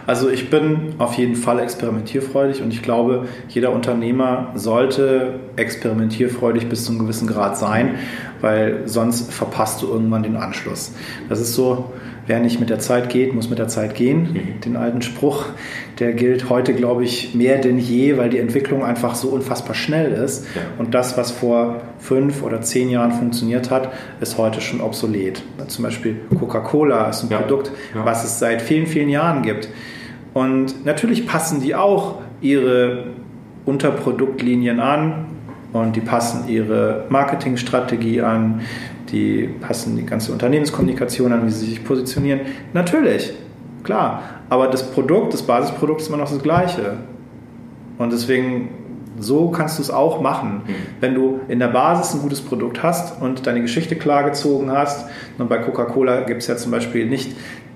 [0.07, 6.85] Also ich bin auf jeden Fall experimentierfreudig und ich glaube, jeder Unternehmer sollte experimentierfreudig bis
[6.85, 7.97] zu einem gewissen Grad sein,
[8.41, 10.93] weil sonst verpasst du irgendwann den Anschluss.
[11.29, 11.93] Das ist so,
[12.27, 14.33] wer nicht mit der Zeit geht, muss mit der Zeit gehen.
[14.33, 14.61] Mhm.
[14.61, 15.47] Den alten Spruch,
[15.99, 20.13] der gilt heute, glaube ich, mehr denn je, weil die Entwicklung einfach so unfassbar schnell
[20.13, 20.47] ist.
[20.55, 20.63] Ja.
[20.79, 25.43] Und das, was vor fünf oder zehn Jahren funktioniert hat, ist heute schon obsolet.
[25.69, 27.39] Zum Beispiel Coca-Cola ist ein ja.
[27.39, 28.05] Produkt, ja.
[28.05, 29.69] was es seit vielen, vielen Jahren gibt.
[30.33, 33.05] Und natürlich passen die auch ihre
[33.65, 35.27] Unterproduktlinien an
[35.73, 38.63] und die passen ihre Marketingstrategie an,
[39.11, 42.41] die passen die ganze Unternehmenskommunikation an, wie sie sich positionieren.
[42.73, 43.33] Natürlich,
[43.85, 44.23] klar.
[44.55, 46.99] Aber das Produkt, das Basisprodukt ist immer noch das gleiche.
[47.99, 48.69] Und deswegen,
[49.19, 50.63] so kannst du es auch machen.
[50.65, 50.75] Mhm.
[51.01, 55.07] Wenn du in der Basis ein gutes Produkt hast und deine Geschichte klargezogen hast,
[55.39, 57.33] und bei Coca-Cola gibt es ja zum Beispiel nicht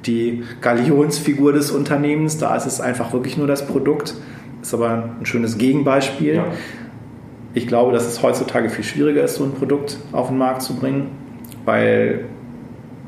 [0.07, 2.39] die Galionsfigur des Unternehmens.
[2.39, 4.15] Da ist es einfach wirklich nur das Produkt.
[4.63, 6.37] Ist aber ein schönes Gegenbeispiel.
[6.37, 6.45] Ja.
[7.55, 10.77] Ich glaube, dass es heutzutage viel schwieriger ist, so ein Produkt auf den Markt zu
[10.77, 11.11] bringen,
[11.65, 12.27] weil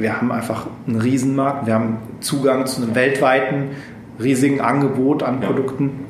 [0.00, 1.66] wir haben einfach einen Riesenmarkt.
[1.66, 3.68] Wir haben Zugang zu einem weltweiten,
[4.20, 5.40] riesigen Angebot an.
[5.40, 6.06] Produkten.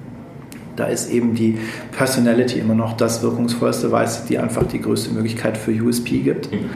[0.76, 1.58] Da ist eben die
[1.92, 6.50] Personality immer noch das wirkungsvollste, weil es die einfach die größte Möglichkeit für USP gibt.
[6.52, 6.70] Mhm.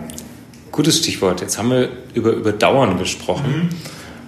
[0.73, 1.41] Gutes Stichwort.
[1.41, 3.47] Jetzt haben wir über Überdauern gesprochen.
[3.47, 3.69] Mhm.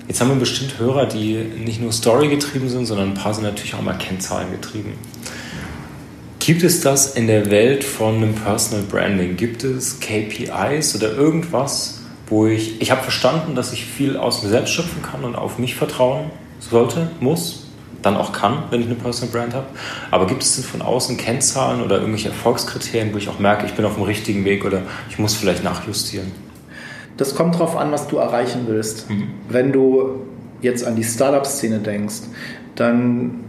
[0.06, 1.34] Jetzt haben wir bestimmt Hörer, die
[1.64, 4.92] nicht nur Story getrieben sind, sondern ein paar sind natürlich auch mal Kennzahlen getrieben.
[6.38, 9.36] Gibt es das in der Welt von einem Personal Branding?
[9.36, 11.95] Gibt es KPIs oder irgendwas,
[12.28, 15.58] wo ich, ich habe verstanden, dass ich viel aus mir selbst schöpfen kann und auf
[15.58, 17.66] mich vertrauen sollte, muss,
[18.02, 19.66] dann auch kann, wenn ich eine Personal Brand habe.
[20.10, 23.74] Aber gibt es denn von außen Kennzahlen oder irgendwelche Erfolgskriterien, wo ich auch merke, ich
[23.74, 26.32] bin auf dem richtigen Weg oder ich muss vielleicht nachjustieren?
[27.16, 29.08] Das kommt darauf an, was du erreichen willst.
[29.08, 29.28] Mhm.
[29.48, 30.20] Wenn du
[30.60, 32.22] jetzt an die Startup-Szene denkst,
[32.74, 33.44] dann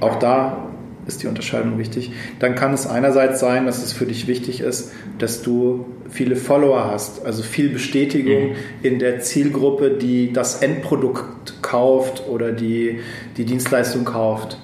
[0.00, 0.67] auch da
[1.08, 2.12] ist die Unterscheidung wichtig.
[2.38, 6.90] Dann kann es einerseits sein, dass es für dich wichtig ist, dass du viele Follower
[6.90, 8.54] hast, also viel Bestätigung mhm.
[8.82, 13.00] in der Zielgruppe, die das Endprodukt kauft oder die
[13.36, 14.58] die Dienstleistung kauft,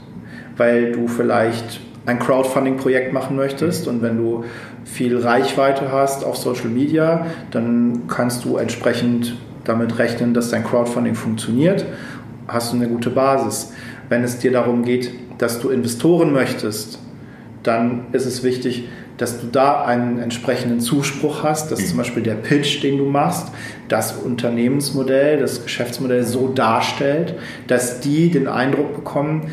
[0.57, 4.45] weil du vielleicht ein Crowdfunding-Projekt machen möchtest und wenn du
[4.84, 11.14] viel Reichweite hast auf Social Media, dann kannst du entsprechend damit rechnen, dass dein Crowdfunding
[11.14, 11.86] funktioniert,
[12.47, 13.72] hast du eine gute Basis.
[14.11, 16.99] Wenn es dir darum geht, dass du Investoren möchtest,
[17.62, 22.35] dann ist es wichtig, dass du da einen entsprechenden Zuspruch hast, dass zum Beispiel der
[22.35, 23.49] Pitch, den du machst,
[23.89, 27.35] das Unternehmensmodell, das Geschäftsmodell so darstellt,
[27.68, 29.53] dass die den Eindruck bekommen,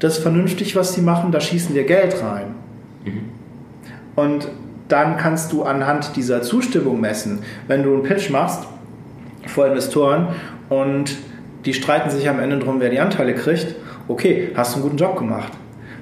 [0.00, 2.54] das ist vernünftig, was sie machen, da schießen wir Geld rein.
[3.04, 3.20] Mhm.
[4.16, 4.48] Und
[4.88, 8.66] dann kannst du anhand dieser Zustimmung messen, wenn du einen Pitch machst
[9.46, 10.28] vor Investoren
[10.68, 11.16] und
[11.64, 13.74] die streiten sich am Ende darum, wer die Anteile kriegt,
[14.08, 15.52] okay, hast du einen guten Job gemacht.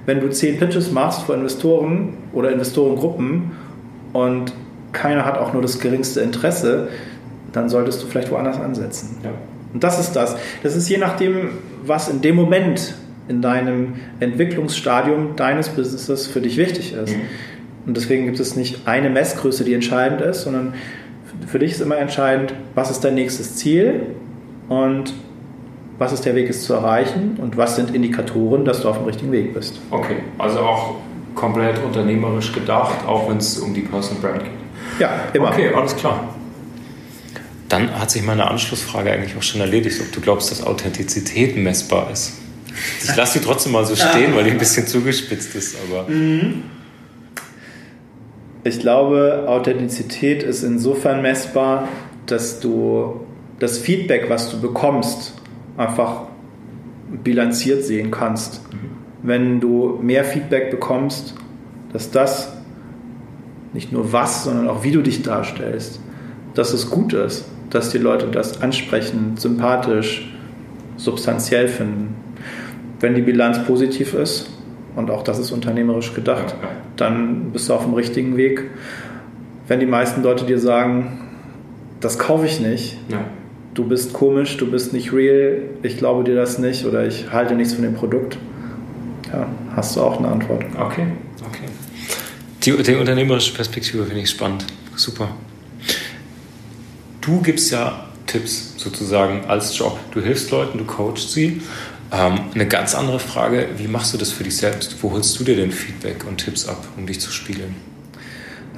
[0.06, 3.50] Wenn du zehn Pitches machst vor Investoren oder Investorengruppen
[4.12, 4.52] und
[4.92, 6.88] keiner hat auch nur das geringste Interesse,
[7.52, 9.18] dann solltest du vielleicht woanders ansetzen.
[9.24, 9.30] Ja.
[9.72, 10.36] Und das ist das.
[10.62, 11.50] Das ist je nachdem,
[11.84, 12.94] was in dem Moment
[13.28, 17.16] in deinem Entwicklungsstadium deines Businesses für dich wichtig ist.
[17.16, 17.22] Mhm.
[17.86, 20.74] Und deswegen gibt es nicht eine Messgröße, die entscheidend ist, sondern
[21.46, 24.06] für dich ist immer entscheidend, was ist dein nächstes Ziel
[24.68, 25.12] und
[25.98, 29.06] was ist der Weg, es zu erreichen und was sind Indikatoren, dass du auf dem
[29.06, 29.80] richtigen Weg bist.
[29.90, 30.96] Okay, also auch
[31.34, 34.52] komplett unternehmerisch gedacht, auch wenn es um die Personal Brand geht.
[34.98, 35.48] Ja, immer.
[35.48, 36.34] Okay, alles klar.
[37.68, 42.10] Dann hat sich meine Anschlussfrage eigentlich auch schon erledigt, ob du glaubst, dass Authentizität messbar
[42.12, 42.34] ist.
[43.02, 46.08] Ich lasse sie trotzdem mal so stehen, weil die ein bisschen zugespitzt ist, aber.
[46.08, 46.64] Mhm.
[48.64, 51.88] Ich glaube, Authentizität ist insofern messbar,
[52.26, 53.20] dass du
[53.58, 55.34] das Feedback, was du bekommst,
[55.76, 56.22] einfach
[57.22, 58.62] bilanziert sehen kannst.
[59.22, 61.34] Wenn du mehr Feedback bekommst,
[61.92, 62.52] dass das
[63.72, 66.00] nicht nur was, sondern auch wie du dich darstellst,
[66.54, 70.32] dass es gut ist, dass die Leute das ansprechen, sympathisch,
[70.96, 72.14] substanziell finden.
[73.00, 74.50] Wenn die Bilanz positiv ist,
[74.94, 76.54] und auch das ist unternehmerisch gedacht,
[76.96, 78.70] dann bist du auf dem richtigen Weg.
[79.68, 81.20] Wenn die meisten Leute dir sagen,
[82.00, 83.18] das kaufe ich nicht, ja.
[83.76, 87.54] Du bist komisch, du bist nicht real, ich glaube dir das nicht oder ich halte
[87.54, 88.38] nichts von dem Produkt,
[89.32, 90.64] ja, hast du auch eine Antwort.
[90.78, 91.06] Okay,
[91.44, 91.68] okay.
[92.62, 94.64] Die, die unternehmerische Perspektive finde ich spannend.
[94.96, 95.28] Super.
[97.20, 99.98] Du gibst ja Tipps sozusagen als Job.
[100.12, 101.60] Du hilfst Leuten, du coachst sie.
[102.12, 104.96] Ähm, eine ganz andere Frage, wie machst du das für dich selbst?
[105.02, 107.74] Wo holst du dir denn Feedback und Tipps ab, um dich zu spiegeln?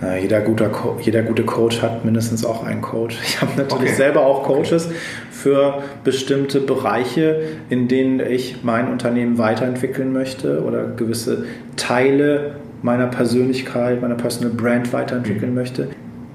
[0.01, 0.70] Na, jeder, guter
[1.01, 3.18] jeder gute Coach hat mindestens auch einen Coach.
[3.24, 3.96] Ich habe natürlich okay.
[3.96, 4.94] selber auch Coaches okay.
[5.30, 11.46] für bestimmte Bereiche, in denen ich mein Unternehmen weiterentwickeln möchte oder gewisse
[11.76, 15.59] Teile meiner Persönlichkeit, meiner Personal Brand weiterentwickeln mhm.
[15.59, 15.88] möchte.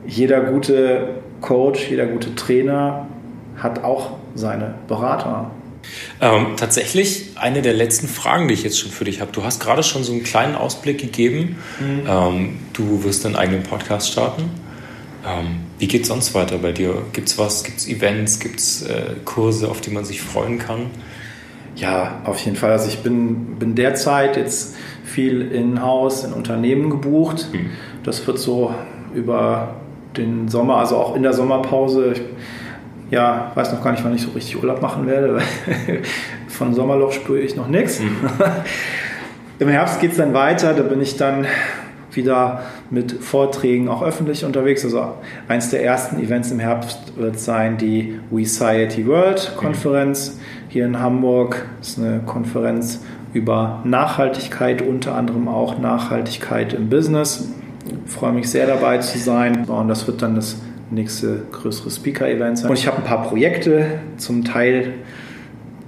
[0.06, 1.08] Jeder gute
[1.40, 3.08] Coach, jeder gute Trainer
[3.56, 5.52] hat auch seine Berater.
[6.22, 9.32] Ähm, tatsächlich eine der letzten Fragen, die ich jetzt schon für dich habe.
[9.32, 11.58] Du hast gerade schon so einen kleinen Ausblick gegeben.
[11.80, 12.04] Mhm.
[12.08, 14.50] Ähm, du wirst deinen eigenen Podcast starten.
[15.26, 17.02] Ähm, wie geht es sonst weiter bei dir?
[17.14, 17.64] Gibt es was?
[17.64, 18.40] Gibt es Events?
[18.40, 20.88] Gibt es äh, Kurse, auf die man sich freuen kann?
[21.76, 22.72] Ja, auf jeden Fall.
[22.72, 27.48] Also ich bin, bin derzeit jetzt viel in-house, in Unternehmen gebucht.
[27.52, 27.72] Mhm.
[28.04, 28.74] Das wird so
[29.14, 29.76] über
[30.18, 32.14] den Sommer, also auch in der Sommerpause.
[32.14, 32.22] Ich,
[33.14, 35.40] ja, weiß noch gar nicht, wann ich so richtig Urlaub machen werde.
[36.48, 38.00] Von Sommerloch spüre ich noch nichts.
[38.00, 38.10] Mhm.
[39.60, 40.74] Im Herbst geht es dann weiter.
[40.74, 41.46] Da bin ich dann
[42.12, 44.84] wieder mit Vorträgen auch öffentlich unterwegs.
[44.84, 45.14] Also
[45.48, 50.40] eins der ersten Events im Herbst wird sein die We Society World Konferenz
[50.70, 51.68] hier in Hamburg.
[51.80, 53.00] Das ist eine Konferenz
[53.34, 57.50] über Nachhaltigkeit, unter anderem auch Nachhaltigkeit im Business.
[58.06, 59.66] Ich freue mich sehr dabei zu sein.
[59.66, 60.58] Und das wird dann das
[60.94, 62.70] nächste größere Speaker-Event sein.
[62.70, 64.94] Und ich habe ein paar Projekte, zum Teil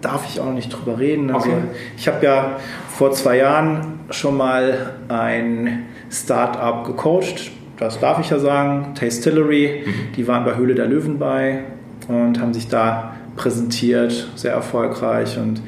[0.02, 1.32] darf ich auch noch nicht drüber reden.
[1.32, 1.62] Also okay.
[1.98, 2.58] ich habe ja
[2.90, 9.92] vor zwei Jahren schon mal ein Start-up gecoacht, das darf ich ja sagen, Tastillery, mhm.
[10.16, 11.64] die waren bei Höhle der Löwen bei
[12.08, 15.62] und haben sich da präsentiert, sehr erfolgreich und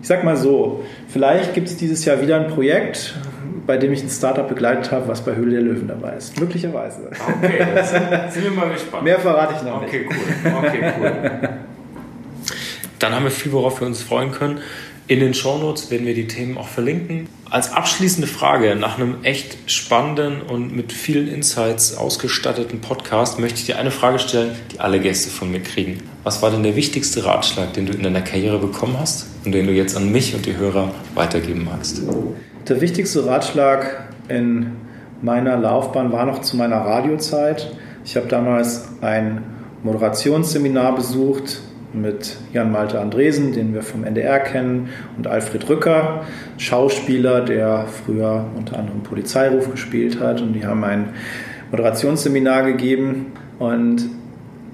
[0.00, 3.16] ich sag mal so, vielleicht gibt es dieses Jahr wieder ein Projekt,
[3.66, 6.40] bei dem ich ein Startup begleitet habe, was bei Höhle der Löwen dabei ist.
[6.40, 7.10] Möglicherweise.
[7.10, 9.04] Okay, sind, sind wir mal gespannt.
[9.04, 10.10] Mehr verrate ich noch okay, nicht.
[10.44, 10.52] Cool.
[10.64, 11.48] Okay, cool.
[12.98, 14.60] Dann haben wir viel, worauf wir uns freuen können.
[15.10, 17.30] In den Shownotes werden wir die Themen auch verlinken.
[17.48, 23.64] Als abschließende Frage nach einem echt spannenden und mit vielen Insights ausgestatteten Podcast möchte ich
[23.64, 26.02] dir eine Frage stellen, die alle Gäste von mir kriegen.
[26.24, 29.66] Was war denn der wichtigste Ratschlag, den du in deiner Karriere bekommen hast und den
[29.66, 32.02] du jetzt an mich und die Hörer weitergeben magst?
[32.68, 34.72] Der wichtigste Ratschlag in
[35.22, 37.72] meiner Laufbahn war noch zu meiner Radiozeit.
[38.04, 39.42] Ich habe damals ein
[39.82, 46.24] Moderationsseminar besucht mit Jan Malte Andresen, den wir vom NDR kennen, und Alfred Rücker,
[46.58, 50.40] Schauspieler, der früher unter anderem Polizeiruf gespielt hat.
[50.40, 51.10] Und die haben ein
[51.70, 53.32] Moderationsseminar gegeben.
[53.58, 54.06] Und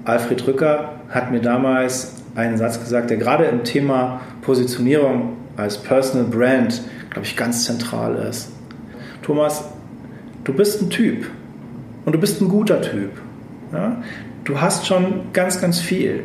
[0.03, 6.27] Alfred Rücker hat mir damals einen Satz gesagt, der gerade im Thema Positionierung als Personal
[6.27, 6.81] Brand
[7.15, 8.51] glaube ich, ganz zentral ist.
[9.21, 9.63] Thomas,
[10.43, 11.25] du bist ein Typ
[12.03, 13.11] und du bist ein guter Typ.
[13.71, 14.03] Ja?
[14.43, 16.23] Du hast schon ganz, ganz viel.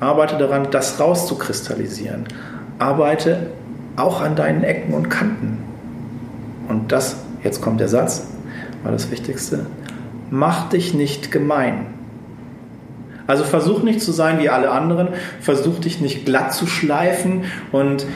[0.00, 2.24] Arbeite daran, das rauszukristallisieren.
[2.78, 3.48] Arbeite
[3.96, 5.58] auch an deinen Ecken und Kanten.
[6.68, 8.28] Und das, jetzt kommt der Satz,
[8.82, 9.66] war das Wichtigste.
[10.30, 11.86] Mach dich nicht gemein.
[13.26, 15.08] Also versuch nicht zu sein wie alle anderen,
[15.40, 18.06] versuch dich nicht glatt zu schleifen und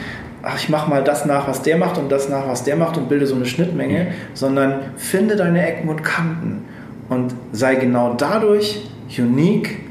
[0.41, 2.97] ach, ich mache mal das nach, was der macht und das nach, was der macht
[2.97, 6.65] und bilde so eine Schnittmenge, sondern finde deine Ecken und Kanten
[7.09, 9.81] und sei genau dadurch unique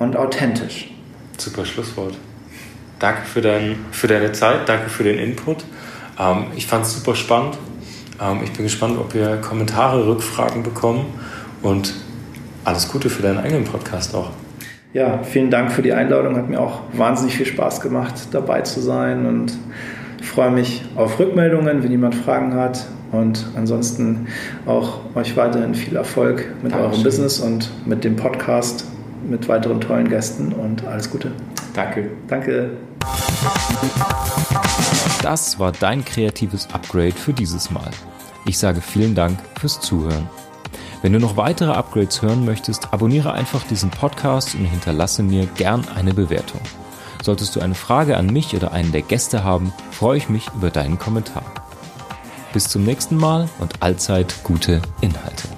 [0.00, 0.92] und authentisch.
[1.38, 2.14] Super Schlusswort.
[2.98, 5.64] Danke für, dein, für deine Zeit, danke für den Input.
[6.18, 7.58] Ähm, ich fand es super spannend.
[8.20, 11.06] Ähm, ich bin gespannt, ob wir Kommentare, Rückfragen bekommen
[11.62, 11.94] und
[12.64, 14.30] alles Gute für deinen eigenen Podcast auch.
[14.92, 16.36] Ja, vielen Dank für die Einladung.
[16.36, 19.52] Hat mir auch wahnsinnig viel Spaß gemacht, dabei zu sein und
[20.20, 22.86] ich freue mich auf Rückmeldungen, wenn jemand Fragen hat.
[23.10, 24.28] Und ansonsten
[24.64, 26.92] auch euch weiterhin viel Erfolg mit Dankeschön.
[26.92, 28.86] eurem Business und mit dem Podcast,
[29.28, 31.32] mit weiteren tollen Gästen und alles Gute.
[31.74, 32.10] Danke.
[32.28, 32.70] Danke.
[35.22, 37.90] Das war dein kreatives Upgrade für dieses Mal.
[38.44, 40.28] Ich sage vielen Dank fürs Zuhören.
[41.02, 45.84] Wenn du noch weitere Upgrades hören möchtest, abonniere einfach diesen Podcast und hinterlasse mir gern
[45.94, 46.60] eine Bewertung.
[47.22, 50.70] Solltest du eine Frage an mich oder einen der Gäste haben, freue ich mich über
[50.70, 51.44] deinen Kommentar.
[52.52, 55.48] Bis zum nächsten Mal und allzeit gute Inhalte.